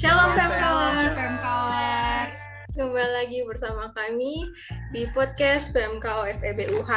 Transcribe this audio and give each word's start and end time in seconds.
Shalom 0.00 0.32
Pemkawers. 0.32 1.20
Pemkawers. 1.20 2.40
Kembali 2.72 3.12
lagi 3.20 3.44
bersama 3.44 3.92
kami 3.92 4.48
di 4.96 5.04
podcast 5.12 5.76
PMKO 5.76 6.24
FEBUH. 6.40 6.88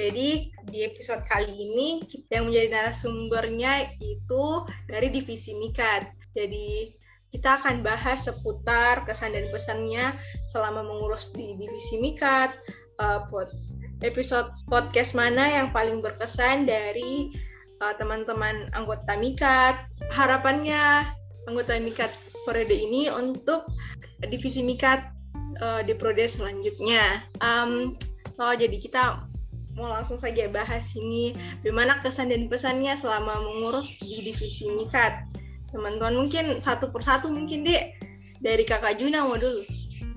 Jadi 0.00 0.48
di 0.72 0.78
episode 0.80 1.20
kali 1.28 1.52
ini 1.52 2.00
kita 2.08 2.40
yang 2.40 2.48
menjadi 2.48 2.68
narasumbernya 2.72 4.00
itu 4.00 4.64
dari 4.88 5.12
divisi 5.12 5.52
Mikat. 5.60 6.08
Jadi 6.32 6.96
kita 7.36 7.60
akan 7.60 7.84
bahas 7.84 8.24
seputar 8.24 9.04
kesan 9.04 9.36
dan 9.36 9.52
pesannya 9.52 10.16
selama 10.48 10.80
mengurus 10.88 11.36
di 11.36 11.52
divisi 11.60 12.00
Mikat. 12.00 12.56
Uh, 12.96 13.28
pod 13.28 13.52
episode 14.00 14.48
podcast 14.72 15.12
mana 15.12 15.52
yang 15.52 15.68
paling 15.68 16.00
berkesan 16.00 16.64
dari 16.64 17.28
uh, 17.84 17.92
teman-teman 18.00 18.72
anggota 18.72 19.20
Mikat. 19.20 19.84
Harapannya 20.08 21.12
anggota 21.44 21.76
Mikat 21.76 22.31
periode 22.46 22.74
ini 22.74 23.08
untuk 23.12 23.66
divisi 24.26 24.62
Mikat 24.62 25.12
uh, 25.62 25.80
di 25.82 25.94
periode 25.94 26.26
selanjutnya. 26.30 27.26
Um, 27.42 27.94
oh, 28.38 28.54
jadi 28.54 28.76
kita 28.78 29.26
mau 29.72 29.88
langsung 29.88 30.20
saja 30.20 30.48
bahas 30.52 30.92
ini 30.92 31.32
bagaimana 31.64 31.96
kesan 32.04 32.28
dan 32.28 32.44
pesannya 32.48 32.92
selama 32.92 33.40
mengurus 33.40 33.96
di 34.00 34.20
divisi 34.20 34.68
Mikat. 34.68 35.28
Teman-teman 35.72 36.26
mungkin 36.26 36.60
satu 36.60 36.92
persatu 36.92 37.32
mungkin 37.32 37.64
deh 37.64 37.96
dari 38.44 38.62
kakak 38.68 39.00
Juna 39.00 39.24
mau 39.24 39.40
dulu. 39.40 39.64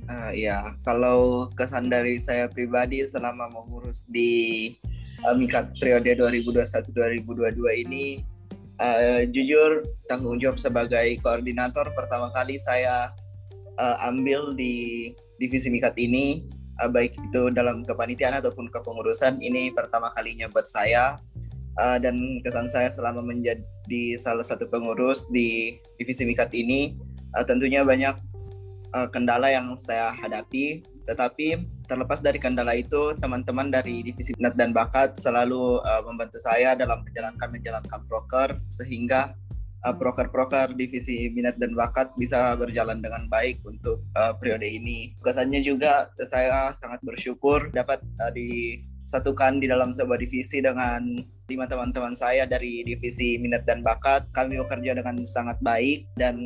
Uh, 0.06 0.30
ya, 0.38 0.76
kalau 0.86 1.50
kesan 1.58 1.90
dari 1.90 2.22
saya 2.22 2.46
pribadi 2.46 3.02
selama 3.02 3.50
mengurus 3.50 4.06
di 4.12 4.70
uh, 5.24 5.34
Mikat 5.34 5.72
periode 5.80 6.20
2021-2022 6.20 7.84
ini 7.88 8.35
uh, 8.80 9.22
jujur 9.30 9.84
tanggung 10.08 10.40
jawab 10.42 10.60
sebagai 10.60 11.20
koordinator 11.24 11.88
pertama 11.96 12.32
kali 12.32 12.60
saya 12.60 13.12
uh, 13.80 13.98
ambil 14.08 14.56
di 14.56 15.14
divisi 15.40 15.68
Mikat 15.68 15.96
ini 16.00 16.44
uh, 16.82 16.90
baik 16.92 17.16
itu 17.16 17.52
dalam 17.52 17.84
kepanitiaan 17.84 18.40
ataupun 18.40 18.72
kepengurusan 18.72 19.40
ini 19.44 19.72
pertama 19.72 20.12
kalinya 20.16 20.48
buat 20.52 20.68
saya. 20.68 21.20
Uh, 21.76 22.00
dan 22.00 22.40
kesan 22.40 22.72
saya 22.72 22.88
selama 22.88 23.20
menjadi 23.20 24.16
salah 24.16 24.48
satu 24.48 24.64
pengurus 24.64 25.28
di 25.28 25.76
divisi 26.00 26.24
Mikat 26.24 26.56
ini 26.56 26.96
uh, 27.36 27.44
tentunya 27.44 27.84
banyak 27.84 28.16
uh, 28.96 29.08
kendala 29.12 29.52
yang 29.52 29.76
saya 29.76 30.16
hadapi. 30.16 30.88
Tetapi 31.04 31.75
terlepas 31.86 32.20
dari 32.20 32.42
kendala 32.42 32.74
itu 32.76 33.16
teman-teman 33.18 33.70
dari 33.70 34.02
divisi 34.02 34.34
minat 34.38 34.58
dan 34.58 34.74
bakat 34.76 35.16
selalu 35.18 35.80
uh, 35.82 36.02
membantu 36.04 36.42
saya 36.42 36.74
dalam 36.74 37.06
menjalankan 37.06 37.50
menjalankan 37.50 38.02
proker 38.10 38.60
sehingga 38.68 39.38
uh, 39.86 39.96
proker-proker 39.96 40.74
divisi 40.74 41.30
minat 41.30 41.56
dan 41.62 41.78
bakat 41.78 42.10
bisa 42.18 42.58
berjalan 42.58 43.00
dengan 43.00 43.30
baik 43.30 43.62
untuk 43.64 44.02
uh, 44.18 44.34
periode 44.36 44.66
ini. 44.66 45.14
Kesannya 45.22 45.62
juga 45.62 46.10
saya 46.26 46.74
sangat 46.74 47.00
bersyukur 47.06 47.70
dapat 47.70 48.02
uh, 48.20 48.34
disatukan 48.34 49.62
di 49.62 49.70
dalam 49.70 49.94
sebuah 49.94 50.18
divisi 50.18 50.60
dengan 50.66 51.06
lima 51.46 51.70
teman-teman 51.70 52.18
saya 52.18 52.50
dari 52.50 52.82
divisi 52.82 53.38
minat 53.38 53.70
dan 53.70 53.86
bakat. 53.86 54.26
Kami 54.34 54.58
bekerja 54.58 54.98
dengan 54.98 55.22
sangat 55.24 55.62
baik 55.62 56.10
dan 56.18 56.42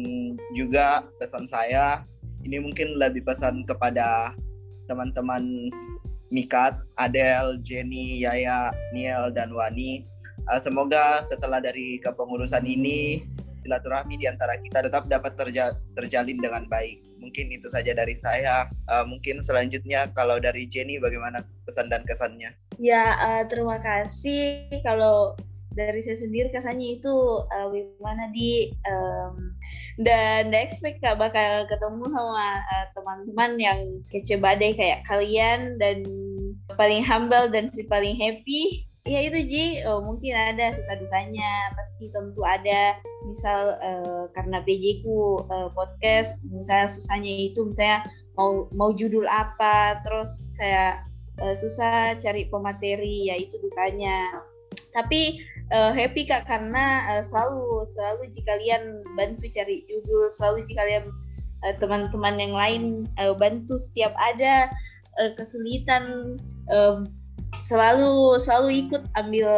juga 0.51 1.07
pesan 1.17 1.47
saya 1.47 2.03
ini 2.43 2.59
mungkin 2.59 2.95
lebih 2.95 3.27
pesan 3.27 3.67
kepada 3.67 4.35
teman-teman 4.89 5.69
Mikat, 6.33 6.77
Adel, 6.97 7.61
Jenny, 7.61 8.21
Yaya, 8.25 8.73
Niel, 8.93 9.29
dan 9.33 9.53
Wani. 9.53 10.05
Uh, 10.49 10.57
semoga 10.57 11.21
setelah 11.21 11.61
dari 11.61 12.01
kepengurusan 12.01 12.65
ini 12.65 13.21
silaturahmi 13.59 14.15
di 14.17 14.25
antara 14.25 14.55
kita 14.57 14.87
tetap 14.87 15.05
dapat 15.11 15.35
terja 15.35 15.75
terjalin 15.93 16.39
dengan 16.39 16.65
baik. 16.65 17.03
Mungkin 17.19 17.51
itu 17.51 17.67
saja 17.67 17.91
dari 17.91 18.15
saya. 18.15 18.71
Uh, 18.87 19.05
mungkin 19.05 19.43
selanjutnya 19.43 20.09
kalau 20.15 20.39
dari 20.39 20.65
Jenny 20.65 20.97
bagaimana 20.97 21.43
pesan 21.67 21.91
dan 21.91 22.07
kesannya? 22.07 22.55
Ya, 22.79 23.19
uh, 23.19 23.43
terima 23.45 23.77
kasih. 23.77 24.71
Kalau 24.81 25.35
dari 25.73 26.01
saya 26.01 26.17
sendiri 26.17 26.49
kesannya 26.49 26.97
itu 26.97 27.15
uh, 27.45 27.67
gimana 27.69 28.29
di 28.33 28.73
um, 28.89 29.53
dan 30.01 30.49
the 30.49 30.59
expect 30.59 31.03
kak 31.03 31.19
bakal 31.19 31.67
ketemu 31.69 32.03
sama 32.09 32.49
uh, 32.65 32.85
teman-teman 32.95 33.51
yang 33.59 33.79
kece 34.09 34.39
badai 34.39 34.73
kayak 34.73 35.05
kalian 35.05 35.77
dan 35.77 36.01
paling 36.73 37.03
humble 37.03 37.51
dan 37.51 37.69
si 37.69 37.85
paling 37.85 38.15
happy. 38.17 38.87
Ya 39.07 39.25
itu 39.25 39.39
Ji 39.47 39.65
oh, 39.89 40.05
mungkin 40.05 40.37
ada 40.37 40.69
suka 40.75 40.93
dukanya 40.99 41.73
pasti 41.73 42.11
tentu 42.13 42.41
ada. 42.45 42.97
Misal 43.25 43.77
uh, 43.79 44.23
karena 44.33 44.61
PJ 44.63 45.03
ku 45.05 45.43
uh, 45.49 45.69
podcast 45.73 46.41
misalnya 46.47 46.87
susahnya 46.89 47.31
itu 47.51 47.61
misalnya 47.67 48.05
mau 48.39 48.71
mau 48.71 48.89
judul 48.95 49.27
apa 49.27 49.99
terus 50.05 50.55
kayak 50.55 51.03
uh, 51.43 51.55
susah 51.55 52.15
cari 52.23 52.47
pemateri 52.47 53.27
ya 53.27 53.35
itu 53.35 53.59
dukanya 53.59 54.39
tapi 54.95 55.41
uh, 55.73 55.91
happy 55.93 56.25
kak 56.25 56.45
karena 56.45 57.05
uh, 57.15 57.23
selalu 57.23 57.85
selalu 57.93 58.23
jika 58.33 58.57
kalian 58.57 59.01
bantu 59.17 59.45
cari 59.49 59.85
judul 59.85 60.29
selalu 60.33 60.65
jika 60.69 60.81
kalian 60.85 61.05
uh, 61.65 61.73
teman-teman 61.77 62.35
yang 62.37 62.53
lain 62.53 62.83
uh, 63.21 63.33
bantu 63.37 63.77
setiap 63.77 64.13
ada 64.17 64.69
uh, 65.21 65.31
kesulitan 65.37 66.35
uh, 66.73 67.05
selalu 67.61 68.37
selalu 68.37 68.87
ikut 68.87 69.03
ambil 69.17 69.49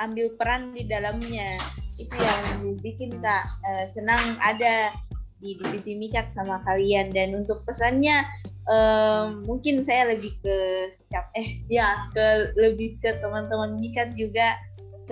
ambil 0.00 0.26
peran 0.34 0.74
di 0.74 0.82
dalamnya. 0.88 1.58
Itu 2.00 2.16
yang 2.18 2.42
bikin 2.82 3.22
kak 3.22 3.46
uh, 3.46 3.84
senang 3.86 4.34
ada 4.42 4.90
di 5.38 5.58
divisi 5.58 5.94
mikat 5.94 6.30
sama 6.30 6.58
kalian. 6.66 7.14
Dan 7.14 7.38
untuk 7.38 7.62
pesannya 7.62 8.26
um, 8.66 9.46
mungkin 9.46 9.86
saya 9.86 10.10
lebih 10.10 10.34
ke 10.42 10.56
siap 10.98 11.30
eh 11.38 11.62
ya 11.70 12.10
ke 12.10 12.54
lebih 12.58 12.98
ke 12.98 13.18
teman-teman 13.22 13.78
mikat 13.78 14.14
juga 14.18 14.58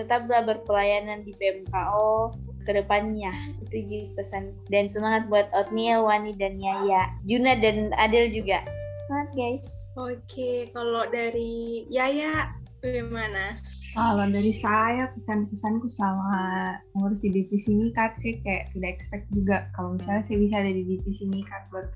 tetaplah 0.00 0.40
berpelayanan 0.42 1.20
di 1.22 1.36
PMKO 1.36 2.32
ke 2.64 2.72
depannya. 2.72 3.32
Itu 3.60 3.84
jadi 3.84 4.08
pesan. 4.16 4.56
Dan 4.72 4.88
semangat 4.88 5.28
buat 5.28 5.52
Otniel, 5.52 6.04
Wani 6.04 6.32
dan 6.40 6.56
Yaya. 6.56 7.12
Juna 7.28 7.56
dan 7.60 7.92
Adel 8.00 8.32
juga. 8.32 8.64
Semangat 9.06 9.30
guys. 9.36 9.66
Oke 9.98 10.70
kalau 10.70 11.02
dari 11.10 11.84
Yaya 11.90 12.54
bagaimana? 12.78 13.58
Kalau 13.90 14.22
dari 14.30 14.54
saya 14.54 15.10
pesan-pesanku 15.12 15.90
selama 15.90 16.78
ngurus 16.94 17.26
di 17.26 17.42
divisi 17.42 17.74
Mikat 17.74 18.16
sih 18.22 18.38
kayak 18.38 18.70
tidak 18.70 18.90
expect 18.96 19.26
juga 19.34 19.66
kalau 19.74 19.98
misalnya 19.98 20.22
saya 20.22 20.38
bisa 20.38 20.56
ada 20.62 20.70
di 20.70 20.84
divisi 20.86 21.26
Mikat 21.26 21.66
buat 21.74 21.90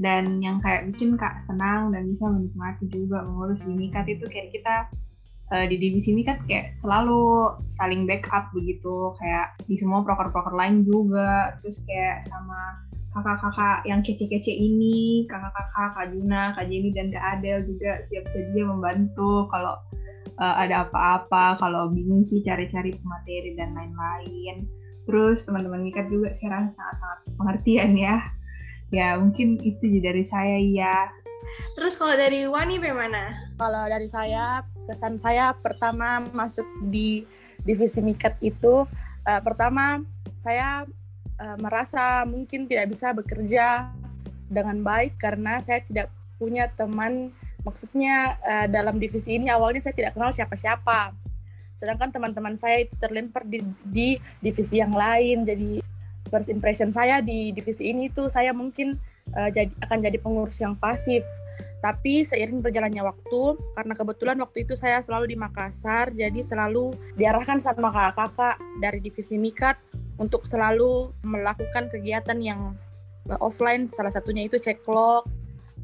dan 0.00 0.40
yang 0.40 0.62
kayak 0.64 0.88
bikin 0.94 1.18
kak 1.20 1.42
senang 1.44 1.92
dan 1.92 2.08
bisa 2.08 2.24
menikmati 2.30 2.88
juga 2.88 3.20
mengurus 3.26 3.60
di 3.66 3.72
Mikat 3.76 4.06
itu 4.08 4.24
kayak 4.30 4.54
kita 4.54 4.88
uh, 5.50 5.66
di 5.66 5.76
divisi 5.76 6.14
ini 6.14 6.22
kan 6.22 6.38
kayak 6.46 6.78
selalu 6.78 7.54
saling 7.66 8.06
backup 8.06 8.50
begitu 8.54 9.14
kayak 9.18 9.58
di 9.66 9.76
semua 9.76 10.06
proker-proker 10.06 10.54
lain 10.54 10.86
juga. 10.86 11.58
Terus 11.60 11.82
kayak 11.84 12.26
sama 12.26 12.80
kakak-kakak 13.10 13.82
yang 13.90 14.00
kece-kece 14.06 14.54
ini 14.54 15.26
kakak-kakak 15.26 15.98
Kak 15.98 16.06
Juna, 16.14 16.54
Kak 16.54 16.66
Jenny 16.70 16.94
dan 16.94 17.10
Kak 17.10 17.24
Adel 17.38 17.66
juga 17.66 18.06
siap 18.06 18.24
sedia 18.30 18.62
membantu 18.62 19.50
kalau 19.50 19.74
uh, 20.38 20.54
ada 20.62 20.86
apa-apa 20.86 21.58
kalau 21.58 21.90
bingung 21.90 22.22
sih 22.30 22.40
cari-cari 22.46 22.94
materi 23.02 23.58
dan 23.58 23.74
lain-lain. 23.74 24.70
Terus 25.10 25.42
teman-teman 25.42 25.82
Mikat 25.82 26.06
juga 26.06 26.30
saya 26.38 26.62
rasa 26.62 26.70
sangat-sangat 26.78 27.18
pengertian 27.34 27.92
ya. 27.98 28.16
Ya 28.90 29.14
mungkin 29.18 29.58
itu 29.62 30.02
dari 30.02 30.26
saya 30.26 30.58
ya 30.58 30.94
Terus 31.74 31.96
kalau 31.96 32.14
dari 32.14 32.44
Wani 32.46 32.76
bagaimana? 32.78 33.34
Kalau 33.56 33.88
dari 33.88 34.08
saya, 34.10 34.64
kesan 34.90 35.22
saya 35.22 35.54
pertama 35.54 36.18
masuk 36.34 36.66
di 36.90 37.22
divisi 37.62 38.02
Mikat 38.02 38.34
itu, 38.42 38.90
uh, 39.22 39.40
pertama 39.46 40.02
saya 40.42 40.82
uh, 41.38 41.56
merasa 41.62 42.26
mungkin 42.26 42.66
tidak 42.66 42.90
bisa 42.90 43.14
bekerja 43.14 43.94
dengan 44.50 44.82
baik 44.82 45.14
karena 45.22 45.62
saya 45.62 45.78
tidak 45.86 46.10
punya 46.42 46.66
teman. 46.74 47.30
Maksudnya 47.62 48.40
uh, 48.42 48.66
dalam 48.66 48.98
divisi 48.98 49.38
ini 49.38 49.46
awalnya 49.46 49.78
saya 49.78 49.94
tidak 49.94 50.18
kenal 50.18 50.34
siapa-siapa. 50.34 51.14
Sedangkan 51.78 52.10
teman-teman 52.10 52.58
saya 52.58 52.82
itu 52.82 52.98
terlempar 52.98 53.46
di, 53.46 53.62
di 53.86 54.18
divisi 54.42 54.82
yang 54.82 54.90
lain. 54.90 55.46
Jadi 55.46 55.78
first 56.32 56.50
impression 56.50 56.90
saya 56.90 57.22
di 57.22 57.54
divisi 57.54 57.92
ini 57.92 58.10
tuh 58.10 58.26
saya 58.26 58.50
mungkin 58.50 58.98
uh, 59.36 59.50
jadi 59.52 59.70
akan 59.86 59.98
jadi 60.02 60.18
pengurus 60.18 60.58
yang 60.58 60.74
pasif 60.74 61.22
tapi 61.80 62.24
seiring 62.24 62.60
berjalannya 62.60 63.00
waktu, 63.00 63.56
karena 63.72 63.96
kebetulan 63.96 64.36
waktu 64.44 64.68
itu 64.68 64.76
saya 64.76 65.00
selalu 65.00 65.32
di 65.32 65.36
Makassar, 65.40 66.12
jadi 66.12 66.40
selalu 66.44 66.92
diarahkan 67.16 67.56
sama 67.56 67.88
kakak-kakak 67.88 68.60
dari 68.84 69.00
divisi 69.00 69.40
Mikat 69.40 69.80
untuk 70.20 70.44
selalu 70.44 71.16
melakukan 71.24 71.88
kegiatan 71.88 72.36
yang 72.40 72.76
uh, 73.32 73.40
offline, 73.40 73.88
salah 73.88 74.12
satunya 74.12 74.44
itu 74.44 74.60
cek 74.60 74.84
log 74.84 75.24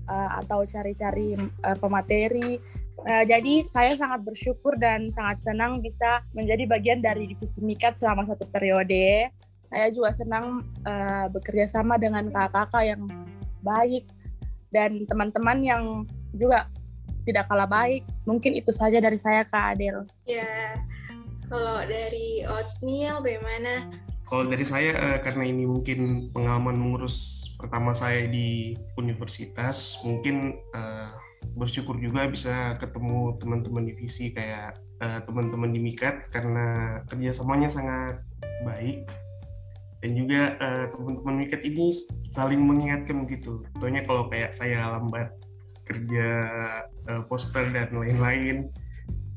uh, 0.09 0.31
atau 0.45 0.65
cari-cari 0.69 1.33
uh, 1.65 1.77
pemateri. 1.81 2.61
Jadi 3.07 3.69
saya 3.71 3.93
sangat 3.95 4.25
bersyukur 4.25 4.75
dan 4.81 5.13
sangat 5.13 5.45
senang 5.45 5.85
bisa 5.85 6.25
menjadi 6.33 6.65
bagian 6.65 6.99
dari 7.05 7.29
divisi 7.29 7.61
Mikat 7.61 8.01
selama 8.01 8.25
satu 8.25 8.49
periode. 8.49 9.31
saya 9.67 9.91
juga 9.91 10.15
senang 10.15 10.63
uh, 10.87 11.27
bekerja 11.35 11.67
sama 11.67 11.99
dengan 11.99 12.31
kakak-kakak 12.31 12.83
yang 12.87 13.03
baik 13.67 14.07
dan 14.71 15.05
teman-teman 15.07 15.59
yang 15.63 15.83
juga 16.35 16.67
tidak 17.27 17.51
kalah 17.51 17.67
baik. 17.67 18.07
Mungkin 18.25 18.55
itu 18.55 18.71
saja 18.71 19.03
dari 19.03 19.19
saya 19.19 19.43
Kak 19.43 19.77
Adel. 19.77 20.07
Ya, 20.25 20.79
kalau 21.51 21.83
dari 21.85 22.47
Otniel 22.47 23.19
bagaimana? 23.19 23.91
Kalau 24.27 24.47
dari 24.47 24.67
saya 24.67 24.91
uh, 24.95 25.19
karena 25.23 25.47
ini 25.47 25.67
mungkin 25.67 26.31
pengalaman 26.35 26.75
mengurus 26.75 27.47
pertama 27.59 27.95
saya 27.95 28.27
di 28.27 28.75
universitas, 28.99 30.03
mungkin 30.03 30.59
uh, 30.75 31.15
bersyukur 31.55 31.99
juga 32.03 32.27
bisa 32.27 32.75
ketemu 32.83 33.39
teman-teman 33.39 33.87
divisi 33.87 34.35
kayak 34.35 34.75
uh, 34.99 35.23
teman-teman 35.23 35.71
di 35.71 35.79
Mikat 35.79 36.27
karena 36.35 36.99
kerjasamanya 37.07 37.71
sangat 37.71 38.19
baik 38.67 39.07
dan 40.07 40.15
juga 40.15 40.55
uh, 40.63 40.87
teman-teman 40.95 41.35
Mikat 41.43 41.67
ini 41.67 41.91
saling 42.31 42.63
mengingatkan 42.63 43.27
gitu. 43.27 43.67
Contohnya 43.75 44.07
kalau 44.07 44.31
kayak 44.31 44.55
saya 44.55 44.95
lambat 44.95 45.35
kerja 45.83 46.29
uh, 47.11 47.23
poster 47.27 47.75
dan 47.75 47.91
lain-lain, 47.91 48.71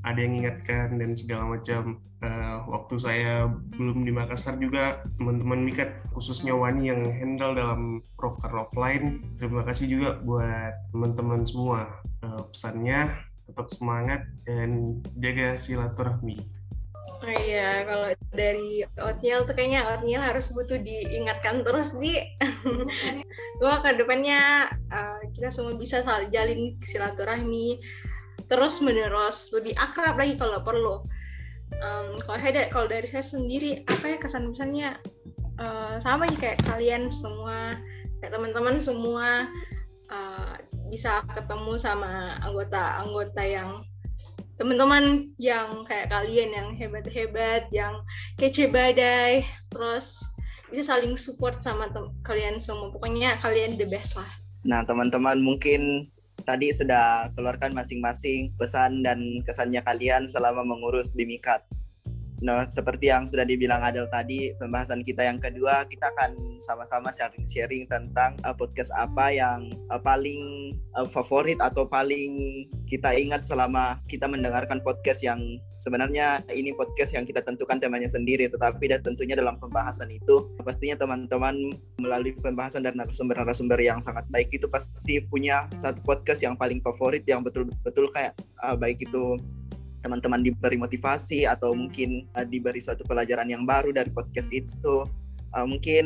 ada 0.05 0.21
yang 0.21 0.37
mengingatkan 0.37 1.01
dan 1.01 1.17
segala 1.17 1.57
macam. 1.57 1.97
Uh, 2.19 2.67
waktu 2.69 2.99
saya 2.99 3.47
belum 3.49 4.03
di 4.05 4.11
Makassar 4.13 4.61
juga 4.61 5.01
teman-teman 5.17 5.65
Mikat 5.65 6.03
khususnya 6.13 6.53
Wani 6.53 6.93
yang 6.93 7.01
handle 7.17 7.57
dalam 7.57 8.05
proker 8.13 8.53
offline. 8.53 9.25
Terima 9.41 9.65
kasih 9.65 9.89
juga 9.89 10.21
buat 10.21 10.77
teman-teman 10.93 11.49
semua. 11.49 11.89
Uh, 12.21 12.45
pesannya 12.53 13.17
tetap 13.49 13.73
semangat 13.73 14.21
dan 14.45 15.01
jaga 15.17 15.57
silaturahmi. 15.57 16.58
Iya, 17.29 17.85
kalau 17.85 18.09
dari 18.33 18.81
Otniel 18.97 19.45
tuh 19.45 19.53
kayaknya 19.53 19.85
Otniel 19.85 20.21
harus 20.21 20.49
butuh 20.49 20.79
diingatkan 20.81 21.61
terus 21.61 21.93
di 21.97 22.17
Semoga 23.57 23.77
ke 23.85 23.89
depannya 24.01 24.71
uh, 24.89 25.21
kita 25.35 25.53
semua 25.53 25.75
bisa 25.77 26.01
jalin 26.29 26.77
silaturahmi 26.81 27.77
terus 28.49 28.81
menerus. 28.81 29.53
Lebih 29.53 29.77
akrab 29.77 30.17
lagi 30.17 30.35
kalau 30.39 30.61
perlu. 30.65 30.95
Um, 31.79 32.17
kalau 32.25 32.37
saya 32.41 32.65
kalau 32.73 32.87
dari 32.89 33.05
saya 33.05 33.21
sendiri 33.21 33.85
apa 33.85 34.05
ya 34.09 34.17
kesan 34.17 34.49
pesannya 34.49 34.97
uh, 35.61 36.01
sama 36.01 36.25
sih 36.33 36.39
kayak 36.41 36.59
kalian 36.65 37.13
semua 37.13 37.77
kayak 38.19 38.33
teman-teman 38.33 38.81
semua 38.81 39.45
uh, 40.09 40.53
bisa 40.89 41.21
ketemu 41.37 41.77
sama 41.77 42.41
anggota-anggota 42.41 43.43
yang 43.45 43.85
teman-teman 44.59 45.31
yang 45.39 45.87
kayak 45.87 46.11
kalian 46.11 46.51
yang 46.51 46.67
hebat-hebat, 46.75 47.71
yang 47.71 48.03
kece 48.35 48.67
badai, 48.67 49.47
terus 49.71 50.19
bisa 50.67 50.91
saling 50.91 51.15
support 51.15 51.63
sama 51.63 51.87
kalian 52.27 52.59
semua. 52.59 52.91
Pokoknya 52.91 53.39
kalian 53.39 53.79
the 53.79 53.87
best 53.87 54.19
lah. 54.19 54.27
Nah, 54.67 54.83
teman-teman 54.83 55.39
mungkin 55.39 56.11
tadi 56.43 56.75
sudah 56.75 57.31
keluarkan 57.39 57.71
masing-masing 57.71 58.51
pesan 58.59 58.99
dan 58.99 59.23
kesannya 59.47 59.79
kalian 59.79 60.27
selama 60.27 60.67
mengurus 60.67 61.07
Bimikat. 61.07 61.63
Nah, 62.39 62.63
seperti 62.71 63.11
yang 63.11 63.27
sudah 63.27 63.43
dibilang 63.43 63.83
Adel 63.83 64.07
tadi, 64.07 64.55
pembahasan 64.55 65.03
kita 65.03 65.27
yang 65.27 65.39
kedua, 65.43 65.83
kita 65.91 66.07
akan 66.15 66.59
sama-sama 66.59 67.11
sharing-sharing 67.11 67.83
tentang 67.91 68.39
uh, 68.47 68.55
podcast 68.55 68.91
apa 68.95 69.35
yang 69.35 69.67
uh, 69.91 69.99
paling 69.99 70.71
uh, 70.95 71.03
favorit 71.03 71.59
atau 71.59 71.83
paling 71.83 72.63
kita 72.87 73.11
ingat 73.11 73.43
selama 73.43 73.99
kita 74.07 74.25
mendengarkan 74.31 74.79
podcast 74.79 75.19
yang 75.19 75.39
sebenarnya 75.83 76.43
ini 76.51 76.71
podcast 76.75 77.11
yang 77.11 77.27
kita 77.27 77.43
tentukan 77.43 77.75
temanya 77.79 78.07
sendiri, 78.07 78.47
tetapi 78.47 78.87
dan 78.87 79.03
tentunya 79.03 79.35
dalam 79.35 79.59
pembahasan 79.59 80.07
itu 80.07 80.47
pastinya 80.63 80.95
teman-teman 80.95 81.75
melalui 81.99 82.35
pembahasan 82.39 82.87
dan 82.87 82.95
narasumber-narasumber 82.95 83.79
yang 83.83 83.99
sangat 83.99 84.23
baik 84.31 84.47
itu 84.55 84.67
pasti 84.71 85.23
punya 85.27 85.67
satu 85.79 85.99
podcast 86.07 86.39
yang 86.39 86.55
paling 86.55 86.79
favorit 86.79 87.23
yang 87.27 87.43
betul-betul 87.43 88.07
kayak 88.15 88.35
uh, 88.63 88.79
baik 88.79 89.03
itu 89.03 89.35
teman-teman 89.99 90.41
diberi 90.43 90.79
motivasi 90.79 91.43
atau 91.43 91.75
mungkin 91.75 92.27
uh, 92.35 92.47
diberi 92.47 92.79
suatu 92.79 93.03
pelajaran 93.03 93.47
yang 93.51 93.63
baru 93.67 93.91
dari 93.91 94.09
podcast 94.11 94.51
itu. 94.51 95.05
Uh, 95.49 95.65
mungkin 95.65 96.05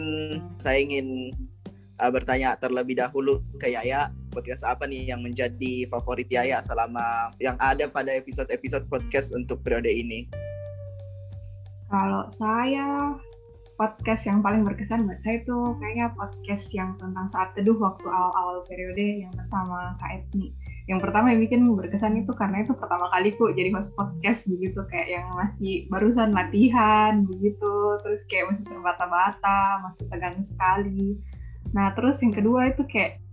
saya 0.55 0.79
ingin 0.79 1.35
uh, 1.99 2.11
bertanya 2.11 2.55
terlebih 2.57 2.97
dahulu 2.97 3.43
ke 3.59 3.73
Yaya, 3.75 4.09
podcast 4.33 4.65
apa 4.65 4.89
nih 4.89 5.13
yang 5.13 5.21
menjadi 5.21 5.85
favorit 5.91 6.27
Yaya 6.31 6.63
selama 6.63 7.29
yang 7.37 7.59
ada 7.61 7.85
pada 7.85 8.09
episode-episode 8.15 8.89
podcast 8.89 9.35
untuk 9.35 9.61
periode 9.61 9.91
ini? 9.91 10.25
Kalau 11.93 12.25
saya 12.33 13.13
podcast 13.77 14.25
yang 14.29 14.41
paling 14.41 14.65
berkesan 14.65 15.05
buat 15.05 15.19
saya 15.21 15.41
itu 15.41 15.57
kayaknya 15.81 16.07
podcast 16.13 16.65
yang 16.73 16.93
tentang 16.97 17.25
saat 17.29 17.53
teduh 17.57 17.77
waktu 17.77 18.05
awal-awal 18.05 18.61
periode 18.65 19.25
yang 19.25 19.33
bersama 19.33 19.93
Kak 19.97 20.23
Etni. 20.23 20.53
Yang 20.83 20.99
pertama 20.99 21.31
yang 21.31 21.39
bikin 21.39 21.63
berkesan 21.63 22.19
itu 22.19 22.35
karena 22.35 22.59
itu 22.59 22.75
pertama 22.75 23.07
kali 23.07 23.31
kok 23.31 23.55
jadi 23.55 23.71
host 23.71 23.95
podcast 23.95 24.51
begitu 24.51 24.83
kayak 24.91 25.07
yang 25.15 25.25
masih 25.31 25.87
barusan 25.87 26.35
latihan 26.35 27.23
begitu 27.23 27.95
terus 28.03 28.27
kayak 28.27 28.51
masih 28.51 28.67
terbata-bata 28.67 29.79
masih 29.87 30.03
tegang 30.11 30.43
sekali. 30.43 31.23
Nah 31.71 31.95
terus 31.95 32.19
yang 32.19 32.35
kedua 32.35 32.75
itu 32.75 32.83
kayak 32.83 33.23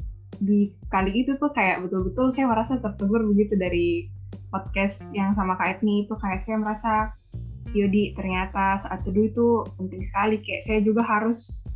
di 0.40 0.72
kali 0.88 1.26
itu 1.26 1.34
tuh 1.36 1.50
kayak 1.50 1.82
betul-betul 1.84 2.30
saya 2.30 2.46
merasa 2.48 2.78
tertegur 2.78 3.26
begitu 3.26 3.58
dari 3.58 4.08
podcast 4.48 5.04
yang 5.10 5.34
sama 5.34 5.58
Kak 5.58 5.78
Etni 5.78 6.06
itu 6.06 6.14
kayak 6.16 6.42
saya 6.46 6.56
merasa 6.58 6.92
Yodi 7.70 8.14
ternyata 8.18 8.82
saat 8.82 9.06
teduh 9.06 9.30
itu 9.30 9.48
penting 9.78 10.02
sekali 10.02 10.42
kayak 10.42 10.62
saya 10.66 10.80
juga 10.82 11.06
harus 11.06 11.70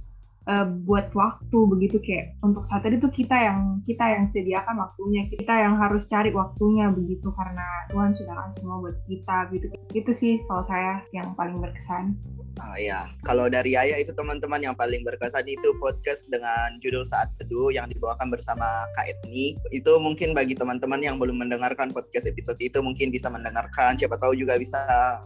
uh, 0.48 0.66
buat 0.84 1.12
waktu 1.12 1.58
begitu 1.68 1.96
kayak 2.00 2.36
untuk 2.44 2.64
saat 2.68 2.84
itu 2.88 3.08
kita 3.08 3.36
yang 3.36 3.80
kita 3.84 4.04
yang 4.04 4.24
sediakan 4.28 4.76
waktunya 4.80 5.28
kita 5.32 5.54
yang 5.54 5.74
harus 5.80 6.04
cari 6.08 6.30
waktunya 6.30 6.88
begitu 6.92 7.28
karena 7.34 7.66
Tuhan 7.90 8.12
sudah 8.12 8.34
kasih 8.34 8.54
semua 8.60 8.76
buat 8.80 8.96
kita 9.08 9.36
gitu 9.52 9.66
itu 9.92 10.10
sih 10.12 10.32
kalau 10.48 10.64
saya 10.64 11.02
yang 11.12 11.32
paling 11.36 11.60
berkesan 11.60 12.16
Ah 12.62 12.78
ya, 12.78 13.10
kalau 13.26 13.50
dari 13.50 13.74
Ayah 13.74 13.98
itu 13.98 14.14
teman-teman 14.14 14.62
yang 14.62 14.78
paling 14.78 15.02
berkesan 15.02 15.42
itu 15.50 15.74
podcast 15.82 16.22
dengan 16.30 16.78
judul 16.78 17.02
Saat 17.02 17.34
Teduh 17.34 17.74
yang 17.74 17.90
dibawakan 17.90 18.30
bersama 18.30 18.86
Kak 18.94 19.10
Etni. 19.10 19.58
Itu 19.74 19.98
mungkin 19.98 20.38
bagi 20.38 20.54
teman-teman 20.54 21.02
yang 21.02 21.18
belum 21.18 21.42
mendengarkan 21.42 21.90
podcast 21.90 22.30
episode 22.30 22.62
itu 22.62 22.78
mungkin 22.78 23.10
bisa 23.10 23.26
mendengarkan. 23.26 23.98
Siapa 23.98 24.22
tahu 24.22 24.38
juga 24.38 24.54
bisa 24.54 24.78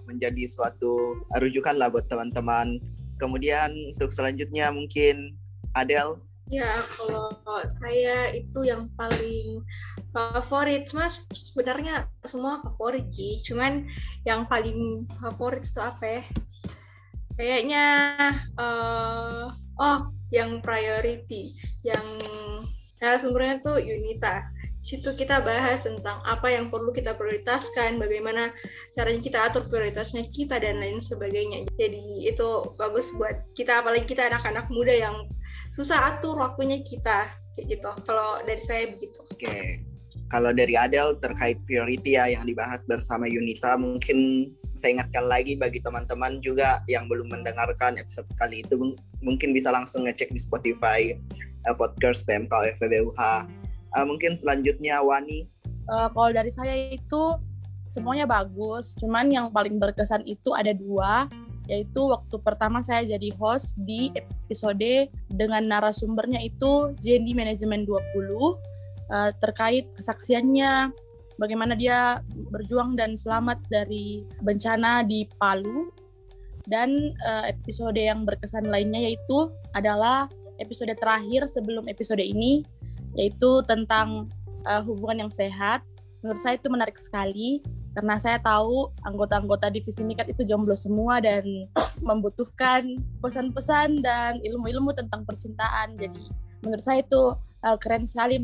menjadi 0.09 0.49
suatu 0.49 1.21
rujukan 1.37 1.77
lah 1.77 1.93
buat 1.93 2.09
teman-teman. 2.09 2.81
Kemudian 3.19 3.75
untuk 3.95 4.15
selanjutnya 4.15 4.71
mungkin 4.71 5.37
Adele. 5.75 6.23
Ya, 6.49 6.81
kalau 6.97 7.29
saya 7.77 8.33
itu 8.33 8.65
yang 8.65 8.89
paling 8.97 9.61
favorit, 10.17 10.89
mas 10.97 11.21
sebenarnya 11.29 12.09
semua 12.25 12.65
favorit 12.65 13.05
sih. 13.13 13.45
Cuman 13.45 13.85
yang 14.25 14.49
paling 14.49 15.05
favorit 15.21 15.69
itu 15.69 15.77
apa 15.83 16.07
ya? 16.09 16.23
kayaknya 17.39 17.85
uh, 18.59 19.55
oh 19.79 20.01
yang 20.35 20.59
priority 20.59 21.55
yang 21.87 22.03
narasumbernya 22.99 23.63
tuh 23.63 23.79
Unita 23.79 24.43
situ 24.89 25.13
kita 25.13 25.45
bahas 25.45 25.85
tentang 25.85 26.17
apa 26.25 26.49
yang 26.49 26.73
perlu 26.73 26.89
kita 26.97 27.13
prioritaskan, 27.13 28.01
bagaimana 28.01 28.49
caranya 28.97 29.21
kita 29.21 29.39
atur 29.45 29.69
prioritasnya 29.69 30.25
kita 30.33 30.57
dan 30.57 30.81
lain 30.81 30.97
sebagainya. 30.97 31.69
Jadi 31.77 32.25
itu 32.25 32.49
bagus 32.81 33.13
buat 33.13 33.45
kita, 33.53 33.85
apalagi 33.85 34.09
kita 34.09 34.33
anak-anak 34.33 34.73
muda 34.73 34.97
yang 34.97 35.29
susah 35.77 36.17
atur 36.17 36.41
waktunya 36.41 36.81
kita 36.81 37.29
kayak 37.53 37.67
gitu. 37.69 37.91
Kalau 38.09 38.41
dari 38.49 38.65
saya 38.65 38.89
begitu. 38.89 39.21
Oke. 39.29 39.85
Kalau 40.29 40.53
dari 40.53 40.77
Adel 40.77 41.17
terkait 41.21 41.57
priority 41.65 42.21
ya 42.21 42.29
yang 42.29 42.45
dibahas 42.45 42.85
bersama 42.85 43.25
Yunita, 43.25 43.81
mungkin 43.81 44.49
saya 44.77 45.01
ingatkan 45.01 45.25
lagi 45.25 45.57
bagi 45.57 45.81
teman-teman 45.81 46.41
juga 46.45 46.85
yang 46.85 47.09
belum 47.09 47.33
mendengarkan 47.33 47.97
episode 47.97 48.29
kali 48.37 48.61
itu 48.61 48.77
mungkin 49.25 49.57
bisa 49.57 49.73
langsung 49.73 50.05
ngecek 50.05 50.29
di 50.29 50.41
Spotify 50.41 51.17
uh, 51.65 51.77
podcast 51.77 52.29
PMK 52.29 52.77
FBUH. 52.77 53.68
Uh, 53.99 54.07
mungkin 54.07 54.39
selanjutnya 54.39 55.03
Wani. 55.03 55.51
Uh, 55.91 56.07
kalau 56.15 56.31
dari 56.31 56.55
saya 56.55 56.95
itu 56.95 57.23
semuanya 57.91 58.31
bagus, 58.31 58.95
cuman 58.95 59.27
yang 59.27 59.47
paling 59.51 59.83
berkesan 59.83 60.23
itu 60.23 60.55
ada 60.55 60.71
dua, 60.71 61.27
yaitu 61.67 61.99
waktu 62.07 62.37
pertama 62.39 62.79
saya 62.79 63.03
jadi 63.03 63.35
host 63.35 63.75
di 63.83 64.15
episode 64.15 65.11
dengan 65.27 65.67
narasumbernya 65.67 66.39
itu 66.47 66.95
JND 67.03 67.35
Manajemen 67.35 67.83
20 67.83 67.99
uh, 68.39 68.55
terkait 69.43 69.91
kesaksiannya 69.99 70.95
bagaimana 71.43 71.75
dia 71.75 72.23
berjuang 72.55 72.95
dan 72.95 73.19
selamat 73.19 73.59
dari 73.67 74.23
bencana 74.47 75.03
di 75.03 75.27
Palu. 75.43 75.91
Dan 76.69 77.17
episode 77.49 77.97
yang 77.97 78.29
berkesan 78.29 78.69
lainnya 78.69 79.01
yaitu 79.01 79.49
adalah 79.73 80.29
episode 80.61 80.93
terakhir 81.01 81.49
sebelum 81.49 81.89
episode 81.89 82.21
ini, 82.21 82.61
yaitu 83.19 83.61
tentang 83.67 84.31
uh, 84.63 84.83
hubungan 84.87 85.27
yang 85.27 85.33
sehat. 85.35 85.83
Menurut 86.23 86.39
saya 86.39 86.55
itu 86.55 86.71
menarik 86.71 86.95
sekali 86.95 87.59
karena 87.99 88.15
saya 88.23 88.39
tahu 88.39 88.95
anggota-anggota 89.03 89.75
divisi 89.75 90.07
Mikat 90.07 90.31
itu 90.31 90.47
jomblo 90.47 90.79
semua 90.79 91.19
dan 91.19 91.43
membutuhkan 92.09 93.03
pesan-pesan 93.19 93.99
dan 94.07 94.39
ilmu-ilmu 94.39 94.95
tentang 94.95 95.27
percintaan. 95.27 95.99
Jadi 95.99 96.31
menurut 96.63 96.83
saya 96.83 97.03
itu 97.03 97.35
uh, 97.67 97.79
keren 97.83 98.07
sekali 98.07 98.39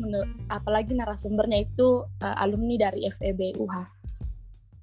apalagi 0.51 0.91
narasumbernya 0.91 1.63
itu 1.63 2.03
uh, 2.19 2.35
alumni 2.43 2.91
dari 2.91 3.07
FEB 3.07 3.55
UH. 3.55 3.75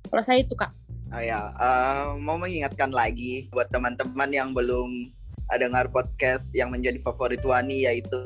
Kalau 0.08 0.24
saya 0.24 0.40
itu 0.40 0.56
kak. 0.56 0.72
Oh 1.12 1.20
ya, 1.20 1.52
uh, 1.60 2.16
mau 2.16 2.40
mengingatkan 2.40 2.88
lagi 2.88 3.52
buat 3.52 3.68
teman-teman 3.68 4.32
yang 4.32 4.56
belum 4.56 5.12
dengar 5.60 5.92
podcast 5.92 6.56
yang 6.56 6.72
menjadi 6.72 6.96
favorit 7.04 7.44
Wani 7.44 7.84
yaitu 7.84 8.24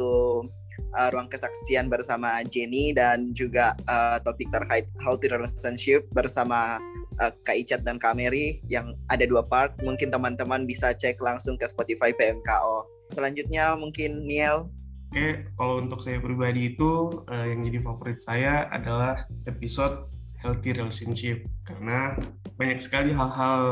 uh, 0.97 1.09
ruang 1.12 1.28
kesaksian 1.30 1.88
bersama 1.90 2.40
Jenny 2.47 2.92
dan 2.92 3.33
juga 3.33 3.76
uh, 3.88 4.18
topik 4.23 4.49
terkait 4.50 4.87
healthy 5.02 5.28
relationship 5.28 6.06
bersama 6.12 6.80
uh, 7.21 7.33
Kak 7.45 7.56
Icat 7.56 7.80
dan 7.83 8.00
Kak 8.00 8.16
Mary 8.16 8.61
yang 8.71 8.95
ada 9.12 9.25
dua 9.25 9.45
part. 9.45 9.75
Mungkin 9.83 10.12
teman-teman 10.12 10.64
bisa 10.64 10.92
cek 10.92 11.21
langsung 11.21 11.56
ke 11.56 11.66
Spotify 11.68 12.12
PMKO. 12.14 12.87
Selanjutnya 13.12 13.75
mungkin 13.78 14.26
Niel. 14.26 14.66
Oke, 15.14 15.47
kalau 15.54 15.78
untuk 15.78 16.02
saya 16.02 16.18
pribadi 16.18 16.75
itu 16.75 17.09
uh, 17.30 17.47
yang 17.47 17.62
jadi 17.62 17.78
favorit 17.78 18.18
saya 18.18 18.66
adalah 18.75 19.25
episode 19.47 20.11
healthy 20.42 20.75
relationship 20.75 21.47
karena 21.64 22.18
banyak 22.59 22.83
sekali 22.83 23.14
hal-hal 23.14 23.62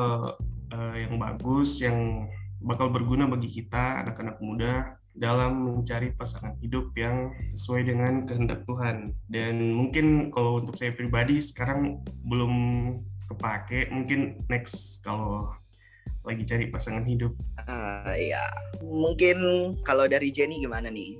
uh, 0.72 0.94
yang 0.96 1.18
bagus 1.20 1.82
yang 1.82 2.30
bakal 2.64 2.88
berguna 2.88 3.28
bagi 3.28 3.50
kita 3.52 4.06
anak-anak 4.06 4.40
muda 4.40 4.96
dalam 5.14 5.78
mencari 5.78 6.10
pasangan 6.18 6.58
hidup 6.58 6.90
yang 6.98 7.30
sesuai 7.54 7.86
dengan 7.86 8.26
kehendak 8.26 8.66
Tuhan. 8.66 9.14
Dan 9.30 9.70
mungkin 9.70 10.34
kalau 10.34 10.58
untuk 10.58 10.74
saya 10.74 10.90
pribadi 10.90 11.38
sekarang 11.38 12.02
belum 12.26 12.52
kepake, 13.30 13.94
mungkin 13.94 14.42
next 14.50 15.06
kalau 15.06 15.54
lagi 16.26 16.42
cari 16.42 16.66
pasangan 16.66 17.06
hidup. 17.06 17.30
Uh, 17.70 18.14
ya, 18.18 18.42
mungkin 18.82 19.38
kalau 19.86 20.10
dari 20.10 20.34
Jenny 20.34 20.58
gimana 20.58 20.90
nih? 20.90 21.14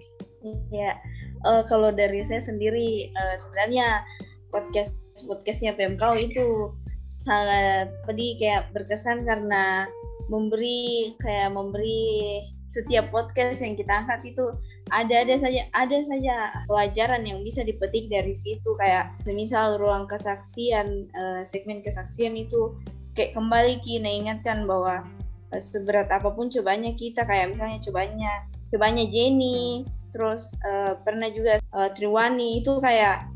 Ya, 0.75 0.99
uh, 1.47 1.63
kalau 1.65 1.95
dari 1.95 2.21
saya 2.27 2.43
sendiri 2.43 3.15
uh, 3.15 3.37
sebenarnya 3.39 4.03
podcast 4.51 4.93
podcastnya 5.25 5.73
PMK 5.73 6.03
itu 6.33 6.75
sangat 7.05 7.93
pedih 8.09 8.37
kayak 8.41 8.73
berkesan 8.73 9.29
karena 9.29 9.87
memberi 10.33 11.13
kayak 11.21 11.53
memberi 11.53 12.41
setiap 12.75 13.15
podcast 13.15 13.63
yang 13.63 13.79
kita 13.79 14.03
angkat 14.03 14.35
itu 14.35 14.51
ada 14.91 15.23
ada 15.23 15.35
saja 15.39 15.63
ada 15.71 15.99
saja 16.03 16.35
pelajaran 16.67 17.23
yang 17.23 17.39
bisa 17.47 17.63
dipetik 17.63 18.11
dari 18.11 18.35
situ. 18.35 18.75
Kayak 18.75 19.15
semisal 19.23 19.79
ruang 19.79 20.11
kesaksian 20.11 21.07
uh, 21.15 21.41
segmen 21.47 21.81
kesaksian 21.87 22.35
itu 22.35 22.75
kayak 23.15 23.39
kembali 23.39 23.79
kita 23.79 24.11
ingatkan 24.11 24.67
bahwa 24.67 25.07
uh, 25.55 25.63
seberat 25.63 26.11
apa 26.11 26.29
pun 26.35 26.51
cobanya 26.51 26.91
kita 26.99 27.23
kayak 27.23 27.55
misalnya 27.55 27.79
cobanya 27.79 28.33
cobanya 28.75 29.05
Jenny 29.07 29.87
terus 30.11 30.55
uh, 30.63 30.95
pernah 31.03 31.27
juga 31.31 31.59
uh, 31.75 31.91
Triwani 31.91 32.63
itu 32.63 32.79
kayak 32.79 33.34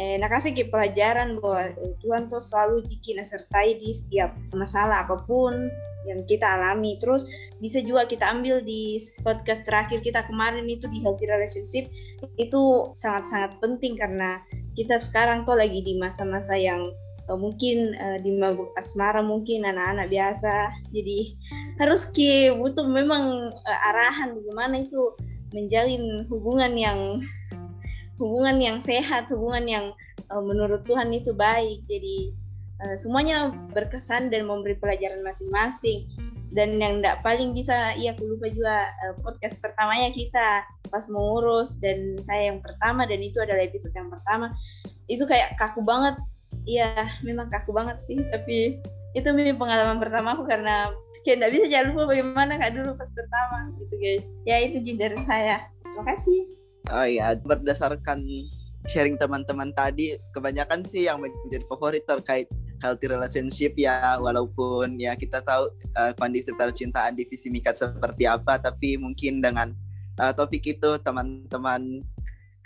eh, 0.00 0.16
nak 0.16 0.30
kasih 0.32 0.56
ke 0.56 0.68
pelajaran 0.68 1.36
bahwa 1.40 1.68
eh, 1.68 1.94
Tuhan 2.00 2.28
tuh 2.32 2.40
selalu 2.40 2.84
jiki 2.88 3.16
sertai 3.20 3.76
di 3.76 3.92
setiap 3.92 4.32
masalah 4.56 5.04
apa 5.04 5.20
pun 5.24 5.68
yang 6.08 6.26
kita 6.26 6.58
alami. 6.58 6.98
Terus 6.98 7.26
bisa 7.62 7.78
juga 7.82 8.08
kita 8.10 8.26
ambil 8.26 8.62
di 8.64 8.98
podcast 9.22 9.62
terakhir 9.62 10.02
kita 10.02 10.26
kemarin 10.26 10.66
itu 10.66 10.90
di 10.90 10.98
healthy 11.02 11.30
relationship 11.30 11.86
itu 12.38 12.90
sangat-sangat 12.98 13.58
penting 13.62 13.94
karena 13.94 14.42
kita 14.74 14.98
sekarang 14.98 15.46
tuh 15.46 15.54
lagi 15.54 15.82
di 15.84 15.94
masa-masa 15.98 16.58
yang 16.58 16.90
uh, 17.30 17.38
mungkin 17.38 17.94
uh, 17.94 18.18
di 18.18 18.34
mabuk 18.34 18.74
asmara 18.74 19.22
mungkin 19.22 19.62
anak-anak 19.62 20.10
biasa. 20.10 20.74
Jadi 20.90 21.38
harus 21.78 22.08
ki 22.10 22.54
butuh 22.56 22.86
memang 22.86 23.54
uh, 23.54 23.88
arahan 23.92 24.34
bagaimana 24.34 24.82
itu 24.82 25.14
menjalin 25.52 26.24
hubungan 26.32 26.72
yang 26.74 26.98
hubungan 28.22 28.56
yang 28.62 28.78
sehat, 28.78 29.26
hubungan 29.34 29.64
yang 29.66 29.86
uh, 30.30 30.42
menurut 30.42 30.86
Tuhan 30.86 31.10
itu 31.10 31.34
baik. 31.34 31.82
Jadi 31.90 32.30
uh, 32.86 32.94
semuanya 32.94 33.50
berkesan 33.74 34.30
dan 34.30 34.46
memberi 34.46 34.78
pelajaran 34.78 35.26
masing-masing. 35.26 36.06
Dan 36.52 36.76
yang 36.76 37.00
tidak 37.00 37.24
paling 37.24 37.56
bisa, 37.56 37.96
iya 37.96 38.12
aku 38.12 38.28
lupa 38.28 38.46
juga 38.52 38.86
uh, 39.08 39.14
podcast 39.24 39.58
pertamanya 39.58 40.12
kita 40.12 40.62
pas 40.92 41.08
mengurus 41.08 41.80
dan 41.80 42.20
saya 42.20 42.52
yang 42.52 42.60
pertama 42.60 43.08
dan 43.08 43.24
itu 43.24 43.40
adalah 43.40 43.64
episode 43.64 43.96
yang 43.96 44.12
pertama. 44.12 44.52
Itu 45.10 45.26
kayak 45.26 45.58
kaku 45.58 45.82
banget. 45.82 46.20
Iya, 46.68 47.18
memang 47.26 47.50
kaku 47.50 47.72
banget 47.74 47.98
sih. 48.04 48.20
Tapi 48.30 48.78
itu 49.16 49.28
pengalaman 49.56 49.98
pertama 49.98 50.36
aku 50.36 50.44
karena 50.44 50.92
kayak 51.24 51.38
tidak 51.40 51.50
bisa 51.54 51.64
jangan 51.70 51.86
lupa 51.94 52.02
bagaimana 52.12 52.52
kak 52.58 52.72
dulu 52.74 52.90
pas 52.98 53.10
pertama 53.10 53.58
gitu 53.80 53.94
guys. 53.98 54.24
Ya 54.44 54.56
itu 54.60 54.78
dari 54.94 55.18
saya. 55.24 55.66
Terima 55.82 56.04
kasih. 56.04 56.61
Oh 56.90 57.06
iya, 57.06 57.38
berdasarkan 57.38 58.26
sharing 58.90 59.14
teman-teman 59.14 59.70
tadi, 59.70 60.18
kebanyakan 60.34 60.82
sih 60.82 61.06
yang 61.06 61.22
menjadi 61.22 61.62
favorit 61.70 62.02
terkait 62.02 62.50
healthy 62.82 63.06
relationship 63.06 63.78
ya, 63.78 64.18
walaupun 64.18 64.98
ya 64.98 65.14
kita 65.14 65.38
tahu 65.46 65.70
uh, 65.94 66.10
kondisi 66.18 66.50
percintaan 66.50 67.14
divisi 67.14 67.46
mikat 67.46 67.78
seperti 67.78 68.26
apa, 68.26 68.58
tapi 68.58 68.98
mungkin 68.98 69.38
dengan 69.38 69.70
uh, 70.18 70.34
topik 70.34 70.66
itu 70.66 70.98
teman-teman 70.98 72.02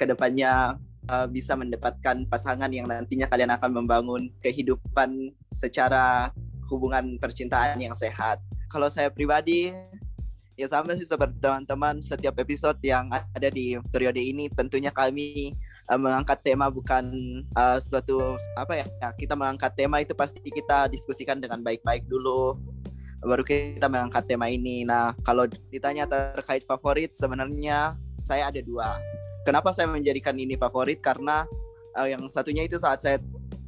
ke 0.00 0.08
depannya 0.08 0.80
uh, 1.12 1.28
bisa 1.28 1.52
mendapatkan 1.52 2.24
pasangan 2.32 2.72
yang 2.72 2.88
nantinya 2.88 3.28
kalian 3.28 3.52
akan 3.52 3.84
membangun 3.84 4.32
kehidupan 4.40 5.36
secara 5.52 6.32
hubungan 6.72 7.20
percintaan 7.20 7.76
yang 7.76 7.92
sehat. 7.92 8.40
Kalau 8.72 8.88
saya 8.88 9.12
pribadi 9.12 9.70
ya 10.56 10.66
sama 10.66 10.96
sih 10.96 11.04
seperti 11.04 11.36
teman-teman. 11.38 12.00
Setiap 12.00 12.40
episode 12.40 12.80
yang 12.80 13.12
ada 13.12 13.48
di 13.52 13.76
periode 13.92 14.18
ini 14.18 14.48
tentunya 14.48 14.88
kami 14.90 15.52
uh, 15.92 16.00
mengangkat 16.00 16.40
tema 16.42 16.72
bukan 16.72 17.04
uh, 17.54 17.78
suatu 17.78 18.40
apa 18.56 18.82
ya, 18.82 18.86
ya 19.00 19.08
kita 19.14 19.36
mengangkat 19.36 19.76
tema 19.76 20.00
itu 20.00 20.16
pasti 20.16 20.40
kita 20.40 20.88
diskusikan 20.88 21.38
dengan 21.38 21.60
baik-baik 21.60 22.08
dulu 22.08 22.56
baru 23.20 23.44
kita 23.44 23.86
mengangkat 23.86 24.24
tema 24.26 24.48
ini. 24.48 24.82
Nah 24.88 25.12
kalau 25.22 25.44
ditanya 25.68 26.08
terkait 26.08 26.64
favorit 26.64 27.12
sebenarnya 27.12 27.94
saya 28.24 28.48
ada 28.50 28.60
dua. 28.64 28.96
Kenapa 29.46 29.70
saya 29.70 29.86
menjadikan 29.86 30.34
ini 30.34 30.58
favorit? 30.58 30.98
Karena 30.98 31.46
uh, 31.94 32.08
yang 32.08 32.24
satunya 32.32 32.66
itu 32.66 32.80
saat 32.80 33.04
saya 33.04 33.22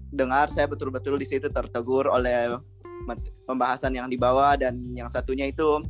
dengar 0.09 0.49
saya 0.49 0.64
betul-betul 0.64 1.21
di 1.21 1.28
situ 1.28 1.52
tertegur 1.52 2.09
oleh 2.09 2.57
pembahasan 3.45 3.92
yang 3.97 4.09
dibawa 4.09 4.57
dan 4.57 4.76
yang 4.97 5.09
satunya 5.09 5.49
itu 5.49 5.80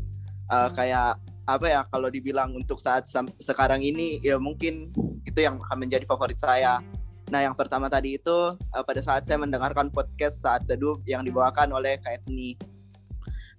uh, 0.53 0.71
kayak 0.73 1.21
apa 1.49 1.65
ya 1.65 1.81
kalau 1.89 2.13
dibilang 2.13 2.53
untuk 2.53 2.77
saat 2.77 3.09
sekarang 3.41 3.81
ini 3.81 4.21
ya 4.21 4.37
mungkin 4.37 4.93
itu 5.25 5.39
yang 5.41 5.57
akan 5.65 5.79
menjadi 5.89 6.05
favorit 6.05 6.37
saya. 6.37 6.85
Nah 7.29 7.45
yang 7.45 7.57
pertama 7.57 7.89
tadi 7.89 8.21
itu 8.21 8.53
uh, 8.53 8.85
pada 8.85 9.01
saat 9.01 9.25
saya 9.25 9.41
mendengarkan 9.41 9.89
podcast 9.89 10.45
saat 10.45 10.69
teduh 10.69 11.01
yang 11.09 11.25
dibawakan 11.25 11.73
oleh 11.73 11.97
Kak 12.05 12.21
Etni. 12.25 12.57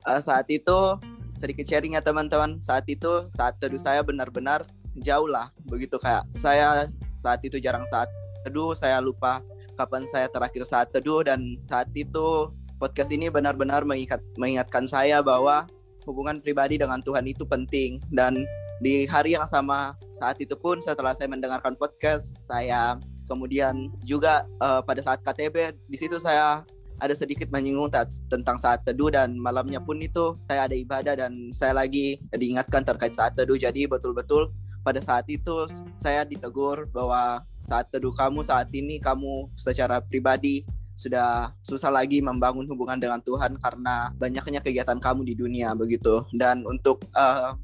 Uh, 0.05 0.22
saat 0.22 0.46
itu 0.53 0.98
sedikit 1.34 1.65
sharing 1.65 1.98
ya 1.98 2.01
teman-teman. 2.05 2.62
Saat 2.62 2.86
itu 2.86 3.25
saat 3.34 3.58
teduh 3.58 3.81
saya 3.81 4.05
benar-benar 4.05 4.69
jauh 5.01 5.29
lah 5.29 5.50
begitu 5.69 5.96
kayak 6.01 6.27
saya 6.36 6.89
saat 7.22 7.39
itu 7.46 7.58
jarang 7.62 7.86
saat 7.88 8.10
teduh 8.43 8.74
saya 8.74 9.00
lupa 9.00 9.39
kapan 9.79 10.03
saya 10.10 10.27
terakhir 10.27 10.67
saat 10.67 10.91
teduh 10.91 11.24
dan 11.24 11.55
saat 11.72 11.88
itu 11.96 12.51
podcast 12.79 13.12
ini 13.12 13.27
benar-benar 13.27 13.84
mengingat, 13.84 14.24
mengingatkan 14.39 14.88
saya 14.88 15.19
bahwa 15.24 15.67
hubungan 16.09 16.41
pribadi 16.41 16.81
dengan 16.81 16.97
Tuhan 17.05 17.29
itu 17.29 17.45
penting. 17.45 18.01
Dan 18.09 18.41
di 18.81 19.05
hari 19.05 19.37
yang 19.37 19.45
sama 19.45 19.93
saat 20.09 20.41
itu 20.41 20.57
pun 20.57 20.81
setelah 20.81 21.13
saya 21.13 21.29
mendengarkan 21.29 21.77
podcast 21.77 22.49
saya 22.49 22.97
kemudian 23.29 23.93
juga 24.01 24.49
uh, 24.57 24.81
pada 24.81 25.05
saat 25.05 25.21
KTB 25.21 25.77
di 25.85 25.97
situ 25.99 26.17
saya 26.17 26.65
ada 26.99 27.15
sedikit 27.15 27.47
menyinggung 27.47 27.87
tentang 28.27 28.57
saat 28.59 28.83
teduh 28.83 29.07
dan 29.07 29.39
malamnya 29.39 29.79
pun 29.79 29.95
itu 30.03 30.35
saya 30.51 30.67
ada 30.67 30.75
ibadah 30.75 31.15
dan 31.15 31.53
saya 31.55 31.71
lagi 31.71 32.19
diingatkan 32.35 32.83
terkait 32.83 33.15
saat 33.15 33.39
teduh. 33.39 33.55
Jadi 33.55 33.87
betul-betul 33.87 34.51
pada 34.83 34.99
saat 34.99 35.23
itu 35.31 35.67
saya 35.99 36.27
ditegur 36.27 36.87
bahwa 36.91 37.43
saat 37.63 37.87
teduh 37.91 38.11
kamu 38.11 38.43
saat 38.43 38.67
ini 38.75 38.99
kamu 38.99 39.47
secara 39.55 40.03
pribadi 40.03 40.67
sudah 40.99 41.55
susah 41.63 41.87
lagi 41.87 42.19
membangun 42.19 42.67
hubungan 42.67 42.99
dengan 42.99 43.23
Tuhan 43.23 43.55
karena 43.55 44.11
banyaknya 44.19 44.59
kegiatan 44.59 44.99
kamu 44.99 45.23
di 45.23 45.31
dunia 45.39 45.71
begitu. 45.71 46.27
Dan 46.35 46.67
untuk 46.67 47.07
uh, 47.15 47.55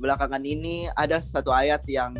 belakangan 0.00 0.40
ini 0.40 0.88
ada 0.96 1.20
satu 1.20 1.52
ayat 1.52 1.84
yang 1.84 2.16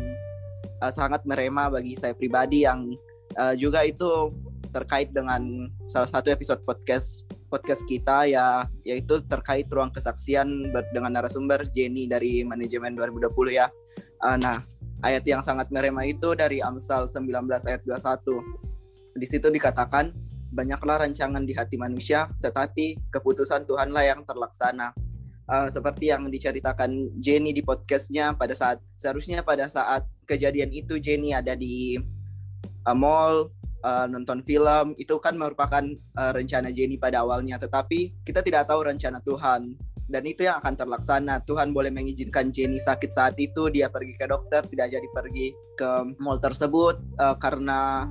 uh, 0.85 0.93
sangat 0.93 1.25
merema 1.25 1.65
bagi 1.73 1.97
saya 1.97 2.13
pribadi 2.13 2.69
yang 2.69 2.93
uh, 3.41 3.57
juga 3.57 3.81
itu 3.89 4.29
terkait 4.69 5.09
dengan 5.09 5.67
salah 5.89 6.07
satu 6.07 6.29
episode 6.29 6.61
podcast 6.63 7.25
podcast 7.51 7.83
kita 7.89 8.29
ya 8.29 8.63
yaitu 8.87 9.19
terkait 9.27 9.67
ruang 9.67 9.91
kesaksian 9.91 10.71
dengan 10.95 11.11
narasumber 11.11 11.67
Jenny 11.73 12.05
dari 12.05 12.45
manajemen 12.45 12.93
2020 12.93 13.33
ya. 13.57 13.65
Uh, 14.21 14.37
nah, 14.37 14.61
ayat 15.01 15.25
yang 15.25 15.41
sangat 15.41 15.73
merema 15.73 16.05
itu 16.05 16.37
dari 16.37 16.61
Amsal 16.61 17.09
19 17.09 17.49
ayat 17.49 17.81
21. 17.81 19.17
Di 19.17 19.27
situ 19.27 19.51
dikatakan 19.51 20.30
banyaklah 20.51 21.07
rancangan 21.07 21.47
di 21.47 21.55
hati 21.55 21.79
manusia, 21.79 22.27
tetapi 22.43 22.99
keputusan 23.09 23.63
Tuhanlah 23.65 24.03
yang 24.03 24.21
terlaksana. 24.27 24.91
Uh, 25.51 25.67
seperti 25.67 26.13
yang 26.13 26.31
diceritakan 26.31 27.11
Jenny 27.19 27.51
di 27.51 27.59
podcastnya 27.59 28.31
pada 28.37 28.55
saat 28.55 28.79
seharusnya 28.95 29.43
pada 29.43 29.67
saat 29.67 30.07
kejadian 30.23 30.71
itu 30.71 30.95
Jenny 30.95 31.35
ada 31.35 31.59
di 31.59 31.99
uh, 32.87 32.95
mall 32.95 33.51
uh, 33.83 34.07
nonton 34.07 34.39
film 34.47 34.95
itu 34.95 35.17
kan 35.19 35.35
merupakan 35.35 35.83
uh, 36.15 36.31
rencana 36.31 36.71
Jenny 36.71 36.95
pada 36.95 37.25
awalnya, 37.25 37.59
tetapi 37.59 38.23
kita 38.23 38.39
tidak 38.45 38.71
tahu 38.71 38.87
rencana 38.87 39.19
Tuhan 39.19 39.75
dan 40.11 40.23
itu 40.27 40.43
yang 40.47 40.59
akan 40.59 40.75
terlaksana. 40.75 41.43
Tuhan 41.43 41.75
boleh 41.75 41.91
mengizinkan 41.91 42.51
Jenny 42.51 42.79
sakit 42.79 43.11
saat 43.11 43.35
itu, 43.39 43.67
dia 43.71 43.91
pergi 43.91 44.15
ke 44.15 44.27
dokter, 44.27 44.63
tidak 44.67 44.87
jadi 44.91 45.07
pergi 45.11 45.47
ke 45.75 45.89
mall 46.19 46.39
tersebut 46.39 46.95
uh, 47.19 47.35
karena 47.39 48.07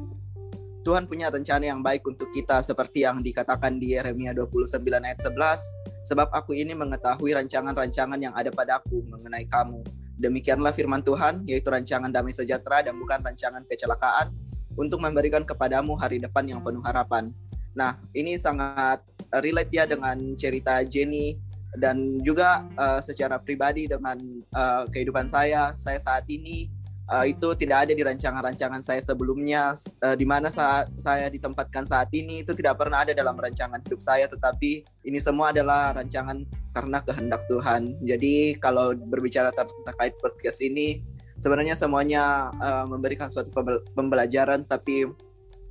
Tuhan 0.80 1.04
punya 1.04 1.28
rencana 1.28 1.68
yang 1.68 1.84
baik 1.84 2.08
untuk 2.08 2.32
kita 2.32 2.64
seperti 2.64 3.04
yang 3.04 3.20
dikatakan 3.20 3.76
di 3.76 3.92
Yeremia 3.92 4.32
29 4.32 4.80
ayat 4.80 5.20
11. 5.20 6.08
Sebab 6.08 6.32
aku 6.32 6.56
ini 6.56 6.72
mengetahui 6.72 7.36
rancangan-rancangan 7.36 8.16
yang 8.16 8.32
ada 8.32 8.48
padaku 8.48 9.04
mengenai 9.12 9.44
kamu. 9.52 9.84
Demikianlah 10.16 10.72
firman 10.72 11.04
Tuhan, 11.04 11.44
yaitu 11.44 11.68
rancangan 11.68 12.08
damai 12.08 12.32
sejahtera 12.32 12.80
dan 12.80 12.96
bukan 12.96 13.20
rancangan 13.20 13.60
kecelakaan 13.68 14.32
untuk 14.80 15.04
memberikan 15.04 15.44
kepadamu 15.44 15.92
hari 16.00 16.16
depan 16.16 16.48
yang 16.48 16.64
penuh 16.64 16.80
harapan. 16.80 17.28
Nah, 17.76 18.00
ini 18.16 18.40
sangat 18.40 19.04
relate 19.44 19.72
ya 19.72 19.84
dengan 19.84 20.16
cerita 20.40 20.80
Jenny 20.80 21.36
dan 21.78 22.18
juga 22.26 22.66
uh, 22.74 22.98
secara 22.98 23.38
pribadi 23.38 23.86
dengan 23.86 24.18
uh, 24.56 24.90
kehidupan 24.90 25.30
saya 25.30 25.70
saya 25.78 26.02
saat 26.02 26.26
ini 26.26 26.66
uh, 27.10 27.26
itu 27.26 27.52
tidak 27.58 27.86
ada 27.86 27.92
di 27.92 28.02
rancangan-rancangan 28.06 28.80
saya 28.80 29.02
sebelumnya. 29.02 29.74
Uh, 30.00 30.14
di 30.14 30.24
mana 30.24 30.48
saat 30.48 30.88
saya 30.96 31.26
ditempatkan 31.28 31.84
saat 31.84 32.08
ini 32.14 32.46
itu 32.46 32.54
tidak 32.54 32.78
pernah 32.78 33.02
ada 33.02 33.12
dalam 33.12 33.34
rancangan 33.34 33.82
hidup 33.82 34.00
saya. 34.00 34.30
Tetapi 34.30 34.86
ini 35.10 35.18
semua 35.18 35.50
adalah 35.50 35.92
rancangan 35.98 36.46
karena 36.72 36.98
kehendak 37.02 37.42
Tuhan. 37.50 37.98
Jadi 38.06 38.56
kalau 38.62 38.94
berbicara 38.94 39.50
ter 39.50 39.66
terkait 39.84 40.14
podcast 40.22 40.62
ini 40.62 41.02
sebenarnya 41.42 41.74
semuanya 41.74 42.54
uh, 42.62 42.86
memberikan 42.86 43.28
suatu 43.28 43.50
pembelajaran. 43.92 44.64
Tapi 44.64 45.10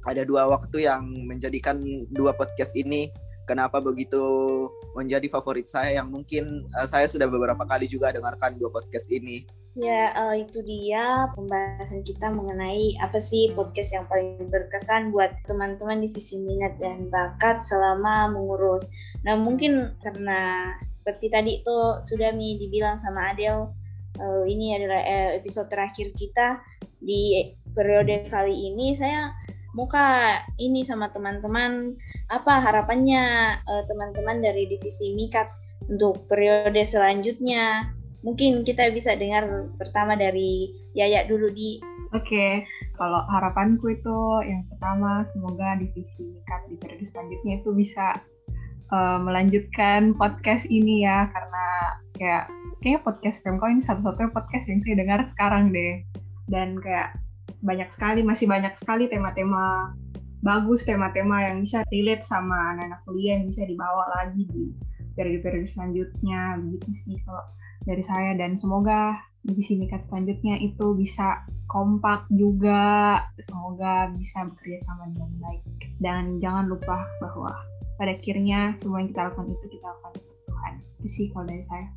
ada 0.07 0.23
dua 0.23 0.47
waktu 0.47 0.87
yang 0.87 1.07
menjadikan 1.27 1.79
dua 2.11 2.31
podcast 2.35 2.71
ini 2.75 3.11
kenapa 3.43 3.81
begitu 3.81 4.21
menjadi 4.93 5.25
favorit 5.25 5.65
saya 5.65 5.97
yang 5.97 6.13
mungkin 6.13 6.69
uh, 6.77 6.85
saya 6.85 7.09
sudah 7.09 7.25
beberapa 7.25 7.65
kali 7.65 7.89
juga 7.89 8.13
dengarkan 8.13 8.61
dua 8.61 8.69
podcast 8.69 9.09
ini. 9.09 9.43
Ya, 9.77 10.09
uh, 10.17 10.33
itu 10.33 10.65
dia 10.65 11.29
pembahasan 11.37 12.01
kita 12.01 12.33
mengenai 12.33 12.97
apa 13.05 13.21
sih 13.21 13.53
podcast 13.53 13.93
yang 13.93 14.09
paling 14.09 14.49
berkesan 14.49 15.13
buat 15.13 15.29
teman-teman 15.45 16.01
divisi 16.01 16.41
minat 16.41 16.81
dan 16.81 17.05
bakat 17.07 17.61
selama 17.61 18.33
mengurus. 18.33 18.89
Nah, 19.21 19.37
mungkin 19.37 19.93
karena 20.01 20.73
seperti 20.89 21.29
tadi 21.29 21.61
itu 21.61 21.77
sudah 22.01 22.33
mi 22.33 22.57
dibilang 22.57 22.97
sama 22.97 23.29
Adel, 23.29 23.69
uh, 24.17 24.43
ini 24.49 24.73
adalah 24.73 25.05
episode 25.37 25.69
terakhir 25.69 26.17
kita 26.17 26.65
di 26.97 27.53
periode 27.69 28.25
kali 28.25 28.73
ini. 28.73 28.97
Saya 28.97 29.29
muka 29.77 30.33
ini 30.57 30.81
sama 30.81 31.13
teman-teman 31.13 31.93
apa 32.25 32.57
harapannya 32.57 33.53
uh, 33.69 33.83
teman-teman 33.85 34.41
dari 34.41 34.65
divisi 34.65 35.13
Mikat 35.13 35.45
untuk 35.85 36.25
periode 36.25 36.81
selanjutnya 36.81 37.95
mungkin 38.21 38.67
kita 38.67 38.91
bisa 38.91 39.15
dengar 39.15 39.69
pertama 39.79 40.15
dari 40.19 40.73
Yaya 40.95 41.23
dulu 41.27 41.47
di 41.51 41.79
Oke, 42.09 42.25
okay. 42.25 42.53
kalau 42.97 43.21
harapanku 43.29 43.93
itu 43.93 44.17
yang 44.41 44.65
pertama 44.65 45.21
semoga 45.29 45.77
divisi 45.77 46.25
Mikat 46.25 46.65
di 46.65 46.75
periode 46.81 47.05
selanjutnya 47.05 47.61
itu 47.61 47.69
bisa 47.77 48.17
uh, 48.89 49.21
melanjutkan 49.21 50.17
podcast 50.17 50.65
ini 50.73 51.05
ya 51.05 51.29
karena 51.29 51.65
kayak 52.17 52.45
kayak 52.81 53.05
podcast 53.05 53.45
Pemko 53.45 53.69
ini 53.69 53.85
satu-satunya 53.85 54.33
podcast 54.33 54.65
yang 54.67 54.81
saya 54.81 54.95
dengar 55.05 55.19
sekarang 55.29 55.69
deh 55.69 56.01
dan 56.49 56.81
kayak 56.81 57.13
banyak 57.61 57.89
sekali 57.93 58.25
masih 58.25 58.49
banyak 58.49 58.73
sekali 58.79 59.05
tema-tema 59.05 59.93
bagus 60.39 60.87
tema-tema 60.87 61.45
yang 61.45 61.59
bisa 61.59 61.83
relate 61.91 62.23
sama 62.23 62.73
anak-anak 62.75 63.01
kuliah 63.03 63.37
yang 63.37 63.51
bisa 63.51 63.67
dibawa 63.67 64.07
lagi 64.17 64.47
di 64.47 64.71
periode-periode 65.13 65.69
selanjutnya 65.69 66.55
begitu 66.63 66.89
sih 66.95 67.15
kalau 67.27 67.43
dari 67.89 68.05
saya 68.05 68.37
dan 68.37 68.53
semoga 68.53 69.17
divisi 69.41 69.81
mikat 69.81 70.05
selanjutnya 70.05 70.61
itu 70.61 70.93
bisa 70.93 71.41
kompak 71.65 72.29
juga. 72.29 73.17
Semoga 73.41 74.13
bisa 74.13 74.45
bekerja 74.45 74.85
sama 74.85 75.09
dengan 75.09 75.31
baik. 75.41 75.63
Dan 75.97 76.37
jangan 76.37 76.69
lupa 76.69 77.09
bahwa 77.17 77.49
pada 77.97 78.13
akhirnya 78.15 78.77
semua 78.77 79.01
yang 79.01 79.09
kita 79.09 79.21
lakukan 79.31 79.47
itu 79.57 79.65
kita 79.73 79.85
lakukan 79.89 80.11
untuk 80.21 80.37
Tuhan. 80.47 80.73
Itu 81.01 81.07
sih 81.09 81.25
kalau 81.33 81.45
dari 81.49 81.65
saya. 81.65 81.87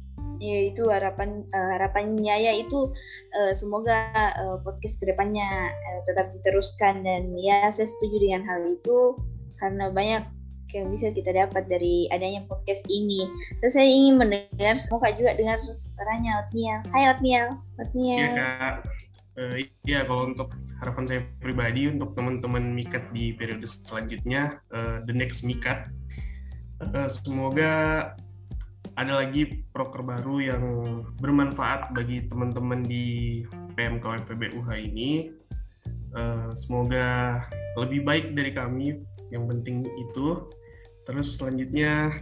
Ya 0.42 0.58
itu 0.70 0.82
harapan 0.90 1.46
uh, 1.54 1.68
harapannya 1.78 2.34
ya 2.34 2.52
itu 2.56 2.90
uh, 3.36 3.52
semoga 3.54 4.10
uh, 4.34 4.58
podcast 4.64 4.98
ke 4.98 5.06
depannya 5.06 5.70
uh, 5.70 6.00
tetap 6.08 6.32
diteruskan. 6.32 7.04
Dan 7.04 7.36
ya 7.36 7.68
saya 7.68 7.86
setuju 7.86 8.16
dengan 8.16 8.42
hal 8.48 8.60
itu 8.70 9.18
karena 9.60 9.92
banyak 9.94 10.24
yang 10.74 10.88
bisa 10.88 11.12
kita 11.12 11.30
dapat 11.32 11.68
dari 11.68 12.08
adanya 12.08 12.42
podcast 12.48 12.84
ini. 12.88 13.28
Terus 13.60 13.76
saya 13.76 13.88
ingin 13.88 14.16
mendengar, 14.18 14.74
semoga 14.80 15.12
juga 15.12 15.36
dengar 15.36 15.60
suaranya 15.60 16.44
Otniel. 16.44 16.80
Hai 16.90 17.04
Otniel. 17.12 17.46
Otniel. 17.78 18.18
Iya. 18.32 18.80
Uh, 19.32 19.64
ya 19.88 20.04
kalau 20.04 20.28
untuk 20.28 20.52
harapan 20.84 21.04
saya 21.08 21.20
pribadi 21.40 21.88
untuk 21.88 22.12
teman-teman 22.12 22.76
mikat 22.76 23.08
di 23.16 23.32
periode 23.32 23.64
selanjutnya, 23.64 24.60
uh, 24.76 25.00
the 25.08 25.14
next 25.16 25.40
mikat, 25.48 25.88
uh, 26.84 27.08
semoga 27.08 28.12
ada 28.92 29.24
lagi 29.24 29.64
proker 29.72 30.04
baru 30.04 30.36
yang 30.36 30.64
bermanfaat 31.16 31.96
bagi 31.96 32.28
teman-teman 32.28 32.84
di 32.84 33.40
PMK 33.72 34.28
FPBUH 34.28 34.68
ini. 34.76 35.32
Uh, 36.12 36.52
semoga 36.52 37.40
lebih 37.80 38.04
baik 38.04 38.36
dari 38.36 38.52
kami, 38.52 39.00
yang 39.32 39.48
penting 39.48 39.80
itu. 39.96 40.44
Terus 41.02 41.38
selanjutnya 41.38 42.12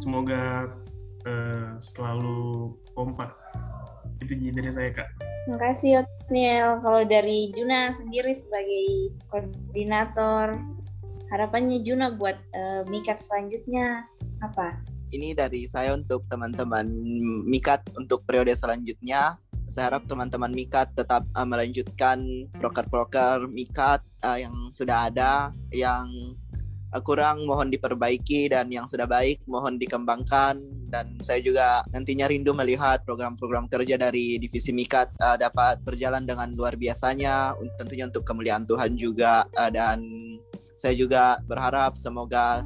semoga 0.00 0.72
uh, 1.24 1.76
selalu 1.80 2.74
kompak. 2.92 3.32
Itu 4.20 4.36
dari 4.36 4.70
saya 4.72 4.90
kak. 4.92 5.08
Terima 5.44 5.60
kasih 5.60 5.90
Otniel. 6.04 6.80
Kalau 6.80 7.02
dari 7.04 7.52
Juna 7.52 7.92
sendiri 7.92 8.32
sebagai 8.32 9.12
koordinator, 9.28 10.56
harapannya 11.28 11.84
Juna 11.84 12.12
buat 12.16 12.36
uh, 12.56 12.82
mikat 12.88 13.20
selanjutnya 13.20 14.08
apa? 14.40 14.80
ini 15.14 15.30
dari 15.30 15.70
saya 15.70 15.94
untuk 15.94 16.26
teman-teman 16.26 16.90
Mikat 17.46 17.86
untuk 17.94 18.26
periode 18.26 18.50
selanjutnya. 18.58 19.38
Saya 19.70 19.94
harap 19.94 20.04
teman-teman 20.10 20.50
Mikat 20.50 20.92
tetap 20.98 21.24
uh, 21.38 21.46
melanjutkan 21.46 22.50
proker-proker 22.58 23.46
Mikat 23.46 24.02
uh, 24.26 24.36
yang 24.36 24.52
sudah 24.74 25.08
ada, 25.08 25.54
yang 25.70 26.10
kurang 27.02 27.48
mohon 27.48 27.72
diperbaiki 27.72 28.52
dan 28.54 28.70
yang 28.70 28.86
sudah 28.86 29.08
baik 29.08 29.42
mohon 29.50 29.80
dikembangkan 29.80 30.62
dan 30.92 31.18
saya 31.26 31.42
juga 31.42 31.82
nantinya 31.90 32.30
rindu 32.30 32.54
melihat 32.54 33.02
program-program 33.02 33.66
kerja 33.66 33.98
dari 33.98 34.38
divisi 34.38 34.70
Mikat 34.70 35.10
uh, 35.18 35.34
dapat 35.34 35.82
berjalan 35.82 36.22
dengan 36.22 36.54
luar 36.54 36.78
biasanya 36.78 37.58
tentunya 37.74 38.06
untuk 38.06 38.22
kemuliaan 38.22 38.62
Tuhan 38.62 38.94
juga 38.94 39.42
uh, 39.58 39.70
dan 39.74 40.06
saya 40.78 40.94
juga 40.94 41.42
berharap 41.50 41.98
semoga 41.98 42.62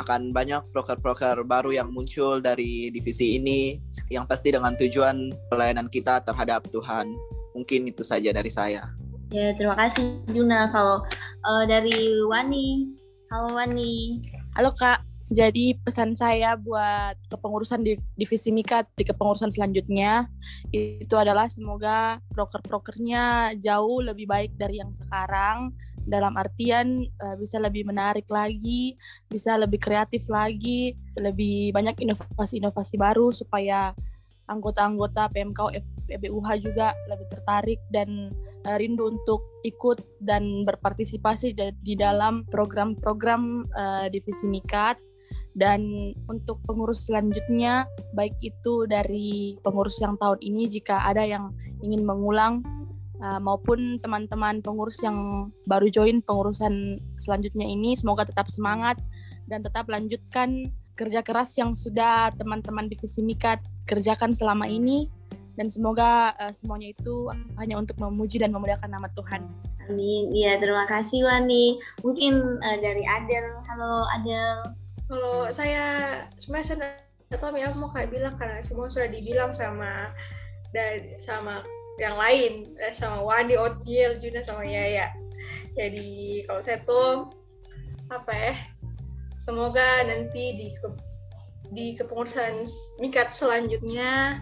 akan 0.00 0.32
banyak 0.32 0.64
proker-proker 0.72 1.44
baru 1.44 1.76
yang 1.76 1.92
muncul 1.92 2.40
dari 2.40 2.88
divisi 2.88 3.36
ini 3.36 3.76
yang 4.08 4.24
pasti 4.24 4.52
dengan 4.52 4.72
tujuan 4.76 5.32
pelayanan 5.52 5.88
kita 5.88 6.24
terhadap 6.24 6.64
Tuhan. 6.72 7.12
Mungkin 7.52 7.92
itu 7.92 8.00
saja 8.00 8.32
dari 8.32 8.48
saya. 8.48 8.88
Ya, 9.32 9.52
terima 9.56 9.76
kasih 9.76 10.20
Juna. 10.28 10.68
Kalau 10.72 11.04
uh, 11.44 11.64
dari 11.64 12.20
Wani, 12.24 13.00
halo 13.32 13.56
Wani. 13.56 14.20
Halo 14.52 14.76
Kak. 14.76 15.08
Jadi 15.32 15.80
pesan 15.80 16.12
saya 16.12 16.60
buat 16.60 17.16
kepengurusan 17.32 17.80
divisi 18.12 18.52
Mika 18.52 18.84
di 18.92 19.08
kepengurusan 19.08 19.48
selanjutnya 19.48 20.28
itu 20.68 21.16
adalah 21.16 21.48
semoga 21.48 22.20
proker-prokernya 22.36 23.56
jauh 23.56 24.04
lebih 24.04 24.28
baik 24.28 24.52
dari 24.60 24.84
yang 24.84 24.92
sekarang 24.92 25.72
dalam 26.04 26.36
artian 26.36 27.08
uh, 27.24 27.32
bisa 27.40 27.56
lebih 27.56 27.88
menarik 27.88 28.28
lagi, 28.28 29.00
bisa 29.32 29.56
lebih 29.56 29.80
kreatif 29.80 30.28
lagi, 30.28 30.92
lebih 31.16 31.72
banyak 31.72 31.96
inovasi-inovasi 32.04 33.00
baru 33.00 33.32
supaya 33.32 33.96
anggota-anggota 34.44 35.32
PMK 35.32 35.80
FEBUH 36.12 36.48
juga 36.60 36.92
lebih 37.08 37.24
tertarik 37.32 37.80
dan 37.88 38.36
rindu 38.64 39.10
untuk 39.10 39.42
ikut 39.66 40.22
dan 40.22 40.62
berpartisipasi 40.62 41.54
di 41.82 41.94
dalam 41.94 42.46
program-program 42.46 43.66
uh, 43.74 44.06
divisi 44.10 44.46
Mikat. 44.46 44.98
Dan 45.52 46.12
untuk 46.32 46.64
pengurus 46.64 47.04
selanjutnya 47.08 47.84
baik 48.16 48.36
itu 48.40 48.88
dari 48.88 49.56
pengurus 49.60 50.00
yang 50.00 50.16
tahun 50.16 50.40
ini 50.40 50.68
jika 50.68 51.04
ada 51.04 51.24
yang 51.28 51.52
ingin 51.84 52.04
mengulang 52.08 52.64
uh, 53.20 53.40
maupun 53.40 54.00
teman-teman 54.00 54.64
pengurus 54.64 55.00
yang 55.04 55.48
baru 55.68 55.88
join 55.92 56.24
pengurusan 56.24 56.98
selanjutnya 57.16 57.64
ini 57.68 57.94
semoga 57.96 58.24
tetap 58.24 58.48
semangat 58.48 58.96
dan 59.46 59.60
tetap 59.60 59.88
lanjutkan 59.88 60.72
kerja 60.92 61.24
keras 61.24 61.56
yang 61.56 61.72
sudah 61.72 62.32
teman-teman 62.36 62.88
divisi 62.88 63.24
Mikat 63.24 63.62
kerjakan 63.88 64.36
selama 64.36 64.68
ini 64.68 65.08
dan 65.52 65.68
semoga 65.68 66.32
uh, 66.40 66.52
semuanya 66.52 66.96
itu 66.96 67.28
hanya 67.60 67.76
untuk 67.76 68.00
memuji 68.00 68.40
dan 68.40 68.52
memuliakan 68.52 68.88
nama 68.88 69.08
Tuhan. 69.12 69.44
Amin. 69.88 70.32
Iya, 70.32 70.56
terima 70.62 70.88
kasih 70.88 71.28
Wani. 71.28 71.76
Mungkin 72.00 72.62
uh, 72.62 72.78
dari 72.80 73.04
Adel. 73.04 73.60
Halo 73.68 74.08
Adel. 74.16 74.56
Kalau 75.10 75.52
saya 75.52 75.84
sebenarnya 76.40 76.66
saya 76.72 76.88
atau 77.32 77.48
ya 77.56 77.72
mau 77.72 77.88
kayak 77.88 78.12
bilang 78.12 78.36
karena 78.36 78.60
semua 78.60 78.92
sudah 78.92 79.08
dibilang 79.08 79.56
sama 79.56 80.12
dan 80.76 81.16
sama 81.16 81.64
yang 82.00 82.16
lain 82.16 82.72
eh, 82.80 82.92
sama 82.92 83.20
Wani, 83.20 83.56
Otiel, 83.56 84.20
Juna 84.20 84.40
sama 84.40 84.64
Yaya. 84.64 85.12
Jadi 85.76 86.44
kalau 86.48 86.60
saya 86.60 86.80
tuh 86.84 87.32
apa 88.08 88.32
ya? 88.32 88.54
Semoga 89.36 90.06
nanti 90.06 90.54
di 90.54 90.68
ke, 90.76 90.88
di 91.72 91.86
kepengurusan 91.98 92.62
Mikat 93.02 93.34
selanjutnya 93.34 94.38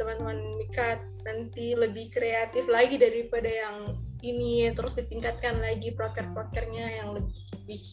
teman-teman 0.00 0.40
Mikat 0.56 1.04
nanti 1.28 1.76
lebih 1.76 2.08
kreatif 2.08 2.64
lagi 2.72 2.96
daripada 2.96 3.52
yang 3.52 4.00
ini 4.24 4.72
terus 4.72 4.96
ditingkatkan 4.96 5.60
lagi 5.60 5.92
proker-prokernya 5.92 7.04
yang 7.04 7.12
lebih 7.12 7.84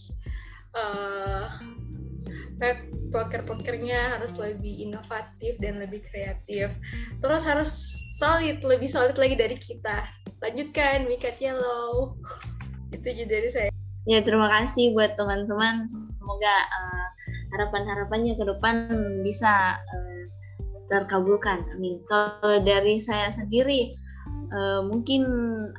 uh, 0.72 1.52
poker-pokernya 3.12 4.18
harus 4.18 4.36
lebih 4.40 4.88
inovatif 4.88 5.60
dan 5.60 5.84
lebih 5.84 6.04
kreatif. 6.08 6.74
Terus 7.20 7.44
harus 7.44 7.72
solid, 8.18 8.64
lebih 8.66 8.90
solid 8.90 9.16
lagi 9.16 9.36
dari 9.38 9.58
kita. 9.60 10.08
Lanjutkan, 10.42 11.06
Mikat 11.06 11.38
Yellow. 11.38 12.18
Itu 12.96 13.08
juga 13.14 13.38
dari 13.38 13.50
saya. 13.52 13.70
Ya, 14.08 14.24
terima 14.24 14.48
kasih 14.48 14.96
buat 14.96 15.20
teman-teman. 15.20 15.86
Semoga 15.92 16.56
uh, 16.72 17.08
harapan-harapannya 17.56 18.34
ke 18.40 18.44
depan 18.48 18.76
bisa 19.24 19.76
uh, 19.76 20.07
terkabulkan. 20.88 21.68
Amin. 21.76 22.02
Kalau 22.08 22.64
dari 22.64 23.00
saya 23.00 23.32
sendiri, 23.32 23.96
uh, 24.52 24.82
mungkin 24.88 25.24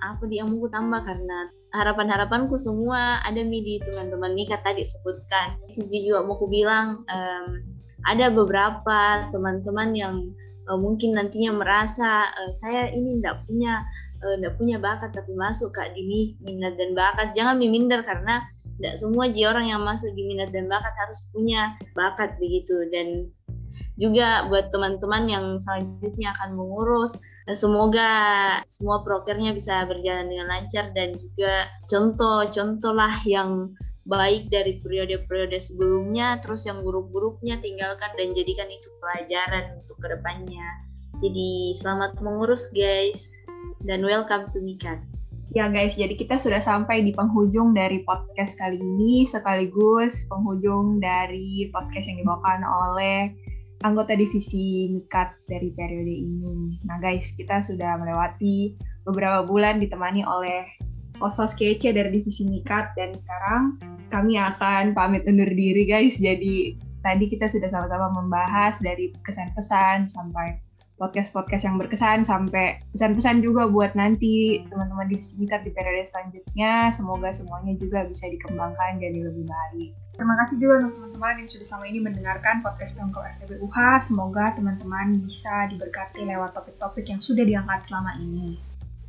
apa 0.01 0.25
yang 0.29 0.53
mau 0.53 0.69
tambah 0.69 1.01
karena 1.05 1.49
harapan-harapanku 1.69 2.57
semua 2.57 3.21
ada 3.21 3.45
mi 3.45 3.61
di 3.61 3.77
teman-teman 3.81 4.33
Mika 4.33 4.61
tadi 4.65 4.85
sebutkan. 4.85 5.61
Jadi 5.73 6.09
juga 6.09 6.25
mau 6.25 6.41
ku 6.41 6.49
bilang 6.49 7.05
um, 7.05 7.47
ada 8.09 8.33
beberapa 8.33 9.29
teman-teman 9.29 9.91
yang 9.93 10.15
uh, 10.69 10.79
mungkin 10.81 11.17
nantinya 11.17 11.53
merasa 11.57 12.29
uh, 12.33 12.53
saya 12.53 12.89
ini 12.93 13.21
tidak 13.21 13.45
punya 13.45 13.85
tidak 14.19 14.53
uh, 14.55 14.59
punya 14.59 14.77
bakat 14.83 15.11
tapi 15.15 15.31
masuk 15.37 15.71
kak 15.71 15.95
di 15.95 16.35
minat 16.43 16.75
dan 16.75 16.91
bakat 16.97 17.37
jangan 17.39 17.55
minder 17.61 18.03
karena 18.03 18.43
tidak 18.81 18.95
semua 18.99 19.31
ji 19.31 19.47
orang 19.47 19.71
yang 19.71 19.79
masuk 19.85 20.11
di 20.17 20.27
minat 20.27 20.51
dan 20.51 20.67
bakat 20.67 20.91
harus 20.99 21.31
punya 21.31 21.79
bakat 21.95 22.35
begitu 22.43 22.83
dan 22.91 23.31
juga 23.99 24.47
buat 24.47 24.71
teman-teman 24.71 25.27
yang 25.27 25.45
selanjutnya 25.59 26.31
akan 26.39 26.55
mengurus. 26.55 27.19
Semoga 27.51 28.11
semua 28.63 29.03
prokernya 29.03 29.51
bisa 29.51 29.83
berjalan 29.91 30.31
dengan 30.31 30.47
lancar 30.47 30.95
dan 30.95 31.13
juga 31.19 31.67
contoh-contoh 31.91 32.95
lah 32.95 33.19
yang 33.27 33.75
baik 34.09 34.49
dari 34.49 34.81
periode-periode 34.81 35.59
sebelumnya, 35.61 36.41
terus 36.41 36.65
yang 36.65 36.81
buruk-buruknya 36.81 37.61
tinggalkan 37.61 38.09
dan 38.17 38.33
jadikan 38.33 38.71
itu 38.73 38.89
pelajaran 39.05 39.85
untuk 39.85 40.01
ke 40.01 40.09
depannya. 40.17 40.69
Jadi 41.21 41.77
selamat 41.77 42.23
mengurus 42.25 42.73
guys, 42.73 43.35
dan 43.85 44.01
welcome 44.07 44.49
to 44.55 44.63
Mikat. 44.63 45.03
Ya 45.57 45.65
guys, 45.73 45.97
jadi 45.97 46.13
kita 46.13 46.37
sudah 46.37 46.61
sampai 46.61 47.01
di 47.01 47.13
penghujung 47.17 47.73
dari 47.73 48.05
podcast 48.05 48.61
kali 48.61 48.77
ini, 48.77 49.25
sekaligus 49.25 50.29
penghujung 50.29 51.01
dari 51.01 51.73
podcast 51.73 52.05
yang 52.05 52.21
dibawakan 52.21 52.61
oleh 52.65 53.33
anggota 53.87 54.15
divisi 54.19 54.91
Mikat 54.91 55.39
dari 55.47 55.71
periode 55.71 56.11
ini. 56.11 56.79
Nah 56.83 56.99
guys, 56.99 57.31
kita 57.39 57.63
sudah 57.63 57.99
melewati 57.99 58.75
beberapa 59.07 59.47
bulan 59.47 59.79
ditemani 59.79 60.27
oleh 60.27 60.67
Osos 61.19 61.55
kece 61.59 61.91
dari 61.91 62.15
divisi 62.15 62.47
Mikat 62.47 62.95
dan 62.95 63.11
sekarang 63.15 63.79
kami 64.09 64.39
akan 64.39 64.95
pamit 64.95 65.27
undur 65.27 65.51
diri 65.51 65.83
guys. 65.87 66.19
Jadi 66.19 66.79
tadi 67.03 67.25
kita 67.27 67.51
sudah 67.51 67.71
sama-sama 67.71 68.15
membahas 68.15 68.79
dari 68.79 69.11
kesan-pesan 69.27 70.11
sampai 70.11 70.68
podcast-podcast 70.99 71.63
yang 71.63 71.79
berkesan 71.79 72.27
sampai 72.27 72.83
pesan-pesan 72.91 73.41
juga 73.41 73.71
buat 73.71 73.95
nanti 73.95 74.67
teman-teman 74.67 75.07
di 75.07 75.17
Mikat 75.39 75.63
di 75.63 75.71
periode 75.71 76.11
selanjutnya. 76.11 76.91
Semoga 76.91 77.31
semuanya 77.31 77.79
juga 77.79 78.05
bisa 78.05 78.27
dikembangkan 78.27 78.99
jadi 78.99 79.31
lebih 79.31 79.47
baik. 79.47 79.95
Terima 80.19 80.35
kasih 80.43 80.59
juga 80.59 80.83
untuk 80.83 80.99
teman-teman 80.99 81.35
yang 81.39 81.49
sudah 81.49 81.67
selama 81.71 81.85
ini 81.87 81.99
mendengarkan 82.03 82.55
podcast 82.61 82.99
Pemko 82.99 83.23
FTB 83.23 83.63
UH. 83.63 83.79
Semoga 84.03 84.45
teman-teman 84.59 85.07
bisa 85.23 85.71
diberkati 85.71 86.27
lewat 86.27 86.59
topik-topik 86.59 87.07
yang 87.07 87.23
sudah 87.23 87.47
diangkat 87.47 87.87
selama 87.87 88.19
ini. 88.19 88.59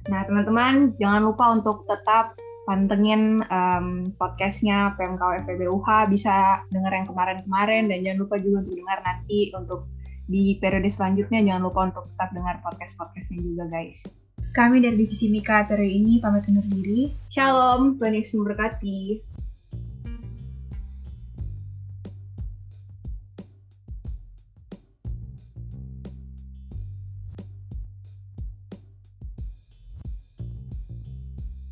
Nah, 0.07 0.21
teman-teman 0.29 0.93
jangan 1.01 1.21
lupa 1.25 1.49
untuk 1.51 1.89
tetap 1.89 2.37
pantengin 2.69 3.41
um, 3.49 4.13
podcastnya 4.13 4.93
PMK 4.93 5.41
FTB 5.41 5.65
UH 5.65 6.05
bisa 6.13 6.61
dengar 6.69 6.93
yang 6.93 7.09
kemarin-kemarin 7.09 7.89
dan 7.89 7.97
jangan 8.05 8.19
lupa 8.21 8.35
juga 8.37 8.61
untuk 8.61 8.75
dengar 8.77 8.99
nanti 9.01 9.39
untuk 9.57 9.89
di 10.29 10.61
periode 10.61 10.93
selanjutnya 10.93 11.41
jangan 11.41 11.65
lupa 11.65 11.89
untuk 11.89 12.05
tetap 12.13 12.29
dengar 12.29 12.61
podcast-podcastnya 12.61 13.41
juga 13.41 13.65
guys. 13.65 14.05
Kami 14.53 14.77
dari 14.77 14.97
Divisi 14.97 15.33
Mika 15.33 15.65
periode 15.65 15.89
ini 15.89 16.21
pamit 16.21 16.45
undur 16.45 16.65
diri. 16.69 17.09
Shalom, 17.33 17.97
Tuhan 17.97 18.13
Yesus 18.13 18.37
memberkati. 18.37 18.99